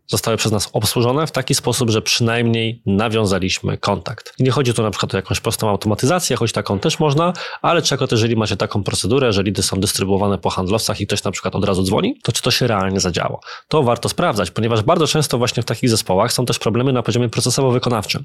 zostały 0.08 0.36
przez 0.36 0.52
nas 0.52 0.70
obsłużone 0.72 1.26
w 1.26 1.30
taki 1.30 1.54
sposób, 1.54 1.90
że 1.90 2.02
przynajmniej 2.02 2.82
nawiązaliśmy 2.86 3.78
kontakt. 3.78 4.32
I 4.38 4.42
nie 4.42 4.50
chodzi 4.50 4.74
tu 4.74 4.82
na 4.82 4.90
przykład 4.90 5.14
o 5.14 5.16
jakąś 5.16 5.40
prostą 5.40 5.68
automatyzację, 5.68 6.36
choć 6.36 6.52
taką 6.52 6.78
też 6.78 6.98
można, 6.98 7.32
ale 7.62 7.82
czego 7.82 8.06
też, 8.06 8.16
jeżeli 8.16 8.36
macie 8.36 8.56
taką 8.56 8.82
procedurę, 8.82 9.32
że 9.32 9.42
lidy 9.42 9.62
są 9.62 9.80
dystrybuowane 9.80 10.38
po 10.38 10.50
handlowcach 10.50 11.00
i 11.00 11.06
ktoś 11.06 11.24
na 11.24 11.30
przykład 11.30 11.54
od 11.54 11.64
razu 11.64 11.82
dzwoni, 11.82 12.20
to 12.22 12.32
czy 12.32 12.42
to 12.42 12.50
się 12.50 12.66
realnie 12.66 13.00
zadziało? 13.00 13.40
To 13.68 13.82
warto 13.82 14.08
sprawdzać, 14.08 14.50
ponieważ 14.50 14.82
bardzo 14.82 15.06
często 15.06 15.38
właśnie 15.38 15.62
w 15.62 15.66
takich 15.66 15.90
zespołach 15.90 16.32
są 16.32 16.46
też 16.46 16.58
problemy 16.58 16.92
na 16.92 17.02
poziomie 17.02 17.28
procesowo-wykonawczym. 17.28 18.22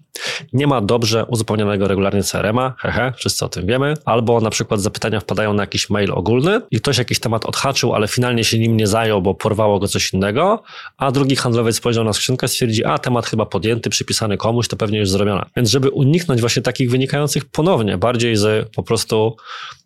Nie 0.53 0.67
ma 0.67 0.81
dobrze 0.81 1.25
uzupełnionego 1.25 1.87
regularnie 1.87 2.23
CRM-a, 2.23 2.73
hehe, 2.77 3.13
wszyscy 3.17 3.45
o 3.45 3.49
tym 3.49 3.65
wiemy, 3.65 3.93
albo 4.05 4.41
na 4.41 4.49
przykład 4.49 4.81
zapytania 4.81 5.19
wpadają 5.19 5.53
na 5.53 5.63
jakiś 5.63 5.89
mail 5.89 6.11
ogólny 6.11 6.61
i 6.71 6.81
ktoś 6.81 6.97
jakiś 6.97 7.19
temat 7.19 7.45
odhaczył, 7.45 7.93
ale 7.93 8.07
finalnie 8.07 8.43
się 8.43 8.59
nim 8.59 8.77
nie 8.77 8.87
zajął, 8.87 9.21
bo 9.21 9.35
porwało 9.35 9.79
go 9.79 9.87
coś 9.87 10.13
innego, 10.13 10.63
a 10.97 11.11
drugi 11.11 11.35
handlowiec 11.35 11.70
handlowiec 11.71 11.77
spojrzał 11.77 12.03
na 12.03 12.13
skrzynkę, 12.13 12.47
stwierdzi, 12.47 12.85
a 12.85 12.97
temat 12.97 13.25
chyba 13.25 13.45
podjęty, 13.45 13.89
przypisany 13.89 14.37
komuś, 14.37 14.67
to 14.67 14.77
pewnie 14.77 14.99
już 14.99 15.09
zrobione. 15.09 15.45
Więc 15.55 15.69
żeby 15.69 15.89
uniknąć 15.89 16.41
właśnie 16.41 16.61
takich 16.61 16.91
wynikających 16.91 17.45
ponownie 17.45 17.97
bardziej 17.97 18.35
z 18.35 18.69
po 18.75 18.83
prostu 18.83 19.35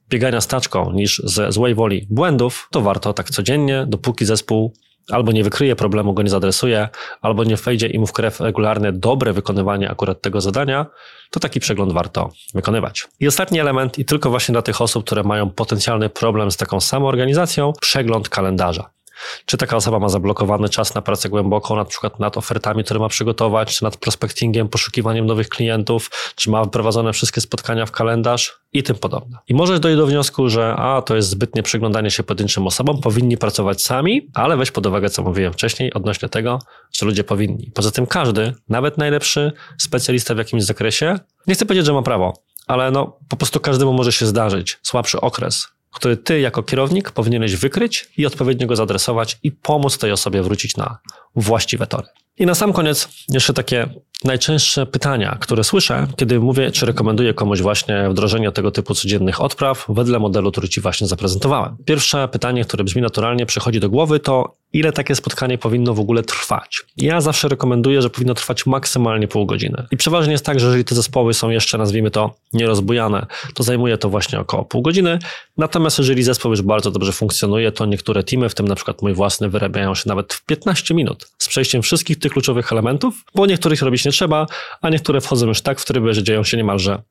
biegania 0.09 0.41
staczką 0.41 0.91
niż 0.91 1.21
ze 1.25 1.51
złej 1.51 1.75
woli 1.75 2.07
błędów, 2.09 2.67
to 2.71 2.81
warto 2.81 3.13
tak 3.13 3.29
codziennie, 3.29 3.85
dopóki 3.87 4.25
zespół 4.25 4.73
albo 5.11 5.31
nie 5.31 5.43
wykryje 5.43 5.75
problemu, 5.75 6.13
go 6.13 6.23
nie 6.23 6.29
zadresuje, 6.29 6.89
albo 7.21 7.43
nie 7.43 7.55
wejdzie 7.55 7.87
im 7.87 8.07
w 8.07 8.11
krew 8.11 8.39
regularne, 8.39 8.91
dobre 8.91 9.33
wykonywanie 9.33 9.89
akurat 9.91 10.21
tego 10.21 10.41
zadania, 10.41 10.85
to 11.31 11.39
taki 11.39 11.59
przegląd 11.59 11.93
warto 11.93 12.29
wykonywać. 12.53 13.07
I 13.19 13.27
ostatni 13.27 13.59
element, 13.59 13.99
i 13.99 14.05
tylko 14.05 14.29
właśnie 14.29 14.53
dla 14.53 14.61
tych 14.61 14.81
osób, 14.81 15.05
które 15.05 15.23
mają 15.23 15.49
potencjalny 15.49 16.09
problem 16.09 16.51
z 16.51 16.57
taką 16.57 16.79
samą 16.81 17.07
organizacją, 17.07 17.73
przegląd 17.81 18.29
kalendarza. 18.29 18.94
Czy 19.45 19.57
taka 19.57 19.75
osoba 19.75 19.99
ma 19.99 20.09
zablokowany 20.09 20.69
czas 20.69 20.95
na 20.95 21.01
pracę 21.01 21.29
głęboką, 21.29 21.75
na 21.75 21.85
przykład 21.85 22.19
nad 22.19 22.37
ofertami, 22.37 22.83
które 22.83 22.99
ma 22.99 23.09
przygotować, 23.09 23.77
czy 23.77 23.83
nad 23.83 23.97
prospectingiem, 23.97 24.69
poszukiwaniem 24.69 25.25
nowych 25.25 25.49
klientów, 25.49 26.11
czy 26.35 26.49
ma 26.49 26.63
wyprowadzone 26.63 27.13
wszystkie 27.13 27.41
spotkania 27.41 27.85
w 27.85 27.91
kalendarz 27.91 28.59
i 28.73 28.83
tym 28.83 28.95
podobne. 28.95 29.37
I 29.47 29.53
możesz 29.53 29.79
dojść 29.79 29.97
do 29.97 30.05
wniosku, 30.05 30.49
że 30.49 30.75
a, 30.75 31.01
to 31.01 31.15
jest 31.15 31.29
zbytnie 31.29 31.63
przyglądanie 31.63 32.11
się 32.11 32.23
pojedynczym 32.23 32.67
osobom, 32.67 33.01
powinni 33.01 33.37
pracować 33.37 33.81
sami, 33.81 34.29
ale 34.33 34.57
weź 34.57 34.71
pod 34.71 34.85
uwagę, 34.85 35.09
co 35.09 35.23
mówiłem 35.23 35.53
wcześniej 35.53 35.93
odnośnie 35.93 36.29
tego, 36.29 36.59
że 36.91 37.05
ludzie 37.05 37.23
powinni. 37.23 37.71
Poza 37.73 37.91
tym 37.91 38.07
każdy, 38.07 38.53
nawet 38.69 38.97
najlepszy 38.97 39.51
specjalista 39.77 40.35
w 40.35 40.37
jakimś 40.37 40.63
zakresie, 40.63 41.19
nie 41.47 41.53
chcę 41.53 41.65
powiedzieć, 41.65 41.85
że 41.85 41.93
ma 41.93 42.01
prawo, 42.01 42.33
ale 42.67 42.91
no, 42.91 43.17
po 43.29 43.37
prostu 43.37 43.59
każdemu 43.59 43.93
może 43.93 44.11
się 44.11 44.25
zdarzyć 44.25 44.79
słabszy 44.83 45.21
okres, 45.21 45.67
który 45.95 46.17
ty 46.17 46.39
jako 46.39 46.63
kierownik 46.63 47.11
powinieneś 47.11 47.55
wykryć 47.55 48.09
i 48.17 48.25
odpowiednio 48.25 48.67
go 48.67 48.75
zadresować 48.75 49.37
i 49.43 49.51
pomóc 49.51 49.97
tej 49.97 50.11
osobie 50.11 50.43
wrócić 50.43 50.77
na 50.77 50.97
właściwe 51.35 51.87
tory. 51.87 52.07
I 52.37 52.45
na 52.45 52.55
sam 52.55 52.73
koniec 52.73 53.09
jeszcze 53.29 53.53
takie 53.53 53.87
najczęstsze 54.25 54.85
pytania, 54.85 55.37
które 55.39 55.63
słyszę, 55.63 56.07
kiedy 56.15 56.39
mówię, 56.39 56.71
czy 56.71 56.85
rekomenduję 56.85 57.33
komuś 57.33 57.61
właśnie 57.61 58.09
wdrożenie 58.09 58.51
tego 58.51 58.71
typu 58.71 58.95
codziennych 58.95 59.41
odpraw 59.41 59.85
wedle 59.89 60.19
modelu, 60.19 60.51
który 60.51 60.69
Ci 60.69 60.81
właśnie 60.81 61.07
zaprezentowałem. 61.07 61.77
Pierwsze 61.85 62.27
pytanie, 62.27 62.65
które 62.65 62.83
brzmi 62.83 63.01
naturalnie, 63.01 63.45
przychodzi 63.45 63.79
do 63.79 63.89
głowy, 63.89 64.19
to 64.19 64.55
ile 64.73 64.91
takie 64.91 65.15
spotkanie 65.15 65.57
powinno 65.57 65.93
w 65.93 65.99
ogóle 65.99 66.23
trwać? 66.23 66.81
Ja 66.97 67.21
zawsze 67.21 67.47
rekomenduję, 67.47 68.01
że 68.01 68.09
powinno 68.09 68.33
trwać 68.33 68.65
maksymalnie 68.65 69.27
pół 69.27 69.45
godziny. 69.45 69.83
I 69.91 69.97
przeważnie 69.97 70.31
jest 70.31 70.45
tak, 70.45 70.59
że 70.59 70.65
jeżeli 70.65 70.85
te 70.85 70.95
zespoły 70.95 71.33
są 71.33 71.49
jeszcze, 71.49 71.77
nazwijmy 71.77 72.11
to, 72.11 72.35
nierozbujane, 72.53 73.25
to 73.53 73.63
zajmuje 73.63 73.97
to 73.97 74.09
właśnie 74.09 74.39
około 74.39 74.65
pół 74.65 74.81
godziny. 74.81 75.19
Natomiast 75.57 75.97
jeżeli 75.97 76.23
zespół 76.23 76.51
już 76.51 76.61
bardzo 76.61 76.91
dobrze 76.91 77.11
funkcjonuje, 77.11 77.71
to 77.71 77.85
niektóre 77.85 78.23
teamy, 78.23 78.49
w 78.49 78.55
tym 78.55 78.67
na 78.67 78.75
przykład 78.75 79.01
mój 79.01 79.13
własny, 79.13 79.49
wyrabiają 79.49 79.95
się 79.95 80.03
nawet 80.05 80.33
w 80.33 80.45
15 80.45 80.93
minut 80.93 81.27
z 81.37 81.47
przejściem 81.47 81.81
wszystkich 81.81 82.19
tych 82.19 82.31
kluczowych 82.31 82.71
elementów, 82.71 83.15
bo 83.35 83.45
niektórych 83.45 83.81
robić 83.81 84.05
nie 84.05 84.11
trzeba, 84.15 84.45
a 84.81 84.89
niektóre 84.89 85.21
wchodzą 85.21 85.47
już 85.47 85.61
tak 85.61 85.79
w 85.79 85.85
tryby, 85.85 86.13
że 86.13 86.23
dzieją 86.23 86.43
się 86.43 86.57
niemalże 86.57 87.01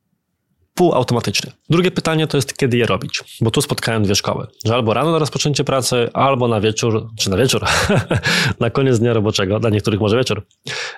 półautomatycznie. 0.74 1.52
Drugie 1.70 1.90
pytanie 1.90 2.26
to 2.26 2.36
jest, 2.36 2.56
kiedy 2.56 2.76
je 2.76 2.86
robić, 2.86 3.20
bo 3.40 3.50
tu 3.50 3.62
spotkałem 3.62 4.02
dwie 4.02 4.14
szkoły, 4.14 4.46
że 4.64 4.74
albo 4.74 4.94
rano 4.94 5.12
na 5.12 5.18
rozpoczęcie 5.18 5.64
pracy, 5.64 6.10
albo 6.12 6.48
na 6.48 6.60
wieczór, 6.60 7.08
czy 7.18 7.30
na 7.30 7.36
wieczór, 7.36 7.64
na 8.60 8.70
koniec 8.70 8.98
dnia 8.98 9.12
roboczego, 9.12 9.60
dla 9.60 9.70
niektórych 9.70 10.00
może 10.00 10.16
wieczór, 10.16 10.46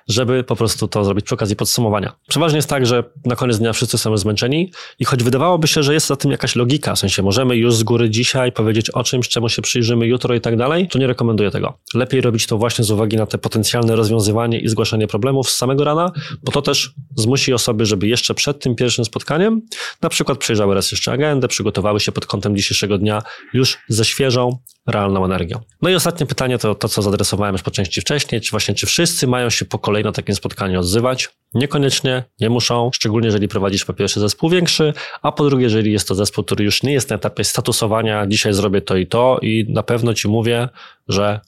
żeby 0.08 0.44
po 0.44 0.56
prostu 0.56 0.88
to 0.88 1.04
zrobić 1.04 1.24
przy 1.24 1.34
okazji 1.34 1.56
podsumowania. 1.56 2.12
Przeważnie 2.28 2.56
jest 2.56 2.68
tak, 2.68 2.86
że 2.86 3.04
na 3.24 3.36
koniec 3.36 3.58
dnia 3.58 3.72
wszyscy 3.72 3.98
są 3.98 4.16
zmęczeni 4.16 4.72
i 4.98 5.04
choć 5.04 5.22
wydawałoby 5.22 5.68
się, 5.68 5.82
że 5.82 5.94
jest 5.94 6.06
za 6.06 6.16
tym 6.16 6.30
jakaś 6.30 6.56
logika, 6.56 6.94
w 6.94 6.98
sensie 6.98 7.22
możemy 7.22 7.56
już 7.56 7.74
z 7.74 7.82
góry 7.82 8.10
dzisiaj 8.10 8.52
powiedzieć 8.52 8.90
o 8.90 9.04
czymś, 9.04 9.28
czemu 9.28 9.48
się 9.48 9.62
przyjrzymy 9.62 10.06
jutro 10.06 10.34
i 10.34 10.40
tak 10.40 10.56
dalej, 10.56 10.88
to 10.88 10.98
nie 10.98 11.06
rekomenduję 11.06 11.50
tego. 11.50 11.78
Lepiej 11.94 12.20
robić 12.20 12.46
to 12.46 12.58
właśnie 12.58 12.84
z 12.84 12.90
uwagi 12.90 13.16
na 13.16 13.26
te 13.26 13.38
potencjalne 13.38 13.96
rozwiązywanie 13.96 14.60
i 14.60 14.68
zgłaszanie 14.68 15.06
problemów 15.06 15.50
z 15.50 15.56
samego 15.56 15.84
rana, 15.84 16.12
bo 16.42 16.52
to 16.52 16.62
też 16.62 16.94
zmusi 17.16 17.52
osoby, 17.52 17.86
żeby 17.86 18.08
jeszcze 18.08 18.34
przed 18.34 18.60
tym 18.60 18.74
pierwszym 18.74 19.04
spotkaniem 19.04 19.62
na 20.02 20.08
przykład 20.08 20.38
przejrzały 20.38 20.74
raz 20.74 20.92
jeszcze 20.92 21.12
agendę, 21.12 21.48
przygotowały 21.48 22.00
się 22.00 22.12
pod 22.12 22.26
kątem 22.26 22.56
dzisiejszego 22.56 22.98
dnia 22.98 23.22
już 23.52 23.78
ze 23.88 24.04
świeżą, 24.04 24.58
realną 24.86 25.24
energią. 25.24 25.60
No 25.82 25.90
i 25.90 25.94
ostatnie 25.94 26.26
pytanie 26.26 26.58
to 26.58 26.74
to, 26.74 26.88
co 26.88 27.02
zadresowałem 27.02 27.54
już 27.54 27.62
po 27.62 27.70
części 27.70 28.00
wcześniej, 28.00 28.40
czy 28.40 28.50
właśnie 28.50 28.74
czy 28.74 28.86
wszyscy 28.86 29.26
mają 29.26 29.50
się 29.50 29.64
po 29.64 29.78
kolei 29.78 30.04
na 30.04 30.12
takim 30.12 30.34
spotkaniu 30.34 30.80
odzywać? 30.80 31.28
Niekoniecznie, 31.54 32.24
nie 32.40 32.50
muszą, 32.50 32.90
szczególnie 32.94 33.26
jeżeli 33.26 33.48
prowadzisz 33.48 33.84
po 33.84 33.92
pierwsze 33.92 34.20
zespół 34.20 34.50
większy, 34.50 34.92
a 35.22 35.32
po 35.32 35.44
drugie, 35.44 35.64
jeżeli 35.64 35.92
jest 35.92 36.08
to 36.08 36.14
zespół, 36.14 36.44
który 36.44 36.64
już 36.64 36.82
nie 36.82 36.92
jest 36.92 37.10
na 37.10 37.16
etapie 37.16 37.44
statusowania, 37.44 38.26
dzisiaj 38.26 38.52
zrobię 38.52 38.80
to 38.80 38.96
i 38.96 39.06
to 39.06 39.38
i 39.42 39.66
na 39.68 39.82
pewno 39.82 40.14
ci 40.14 40.28
mówię, 40.28 40.68
że 41.08 41.40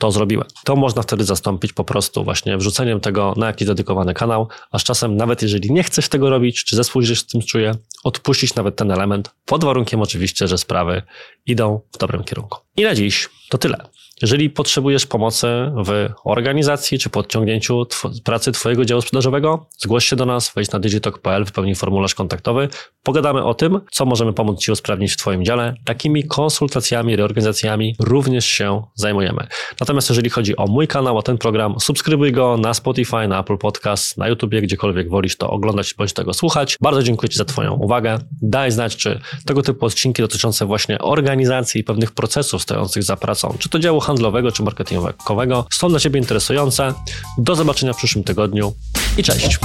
to 0.00 0.10
zrobiłem. 0.10 0.46
To 0.64 0.76
można 0.76 1.02
wtedy 1.02 1.24
zastąpić 1.24 1.72
po 1.72 1.84
prostu 1.84 2.24
właśnie 2.24 2.56
wrzuceniem 2.56 3.00
tego 3.00 3.34
na 3.36 3.46
jakiś 3.46 3.68
dedykowany 3.68 4.14
kanał, 4.14 4.48
a 4.70 4.78
z 4.78 4.82
czasem 4.82 5.16
nawet 5.16 5.42
jeżeli 5.42 5.72
nie 5.72 5.82
chcesz 5.82 6.08
tego 6.08 6.30
robić, 6.30 6.64
czy 6.64 6.76
zespół 6.76 7.02
się 7.02 7.16
z 7.16 7.26
tym 7.26 7.42
czuje, 7.42 7.74
odpuścić 8.04 8.54
nawet 8.54 8.76
ten 8.76 8.90
element, 8.90 9.30
pod 9.44 9.64
warunkiem 9.64 10.02
oczywiście, 10.02 10.48
że 10.48 10.58
sprawy 10.58 11.02
idą 11.46 11.80
w 11.92 11.98
dobrym 11.98 12.24
kierunku. 12.24 12.58
I 12.76 12.82
na 12.82 12.94
dziś 12.94 13.28
to 13.50 13.58
tyle. 13.58 13.86
Jeżeli 14.22 14.50
potrzebujesz 14.50 15.06
pomocy 15.06 15.46
w 15.86 16.08
organizacji 16.24 16.98
czy 16.98 17.10
podciągnięciu 17.10 17.84
tw 17.84 18.10
pracy 18.24 18.52
Twojego 18.52 18.84
działu 18.84 19.00
sprzedażowego, 19.00 19.66
zgłoś 19.78 20.08
się 20.08 20.16
do 20.16 20.26
nas, 20.26 20.52
wejdź 20.54 20.70
na 20.70 20.78
digitalk.pl, 20.78 21.44
wypełnij 21.44 21.74
formularz 21.74 22.14
kontaktowy, 22.14 22.68
pogadamy 23.02 23.44
o 23.44 23.54
tym, 23.54 23.80
co 23.90 24.04
możemy 24.04 24.32
pomóc 24.32 24.60
Ci 24.60 24.72
usprawnić 24.72 25.12
w 25.12 25.16
Twoim 25.16 25.44
dziale. 25.44 25.74
Takimi 25.84 26.24
konsultacjami, 26.24 27.16
reorganizacjami 27.16 27.96
również 28.00 28.46
się 28.46 28.82
zajmujemy. 28.94 29.46
Natomiast 29.80 30.08
jeżeli 30.08 30.30
chodzi 30.30 30.56
o 30.56 30.66
mój 30.66 30.88
kanał, 30.88 31.18
o 31.18 31.22
ten 31.22 31.38
program, 31.38 31.80
subskrybuj 31.80 32.32
go 32.32 32.56
na 32.56 32.74
Spotify, 32.74 33.28
na 33.28 33.40
Apple 33.40 33.58
Podcast, 33.58 34.18
na 34.18 34.28
YouTubie, 34.28 34.62
gdziekolwiek 34.62 35.10
wolisz 35.10 35.36
to 35.36 35.50
oglądać 35.50 35.94
bądź 35.94 36.12
tego 36.12 36.34
słuchać. 36.34 36.76
Bardzo 36.80 37.02
dziękuję 37.02 37.28
Ci 37.28 37.36
za 37.36 37.44
Twoją 37.44 37.74
uwagę. 37.90 38.18
Daj 38.42 38.72
znać, 38.72 38.96
czy 38.96 39.20
tego 39.44 39.62
typu 39.62 39.86
odcinki 39.86 40.22
dotyczące 40.22 40.66
właśnie 40.66 40.98
organizacji 40.98 41.80
i 41.80 41.84
pewnych 41.84 42.12
procesów 42.12 42.62
stojących 42.62 43.02
za 43.02 43.16
pracą, 43.16 43.56
czy 43.58 43.68
to 43.68 43.78
działu 43.78 44.00
handlowego 44.00 44.52
czy 44.52 44.62
marketingowego 44.62 45.66
są 45.70 45.88
dla 45.88 45.98
Ciebie 46.00 46.20
interesujące. 46.20 46.94
Do 47.38 47.54
zobaczenia 47.54 47.92
w 47.92 47.96
przyszłym 47.96 48.24
tygodniu 48.24 48.72
i 49.18 49.22
cześć! 49.22 49.58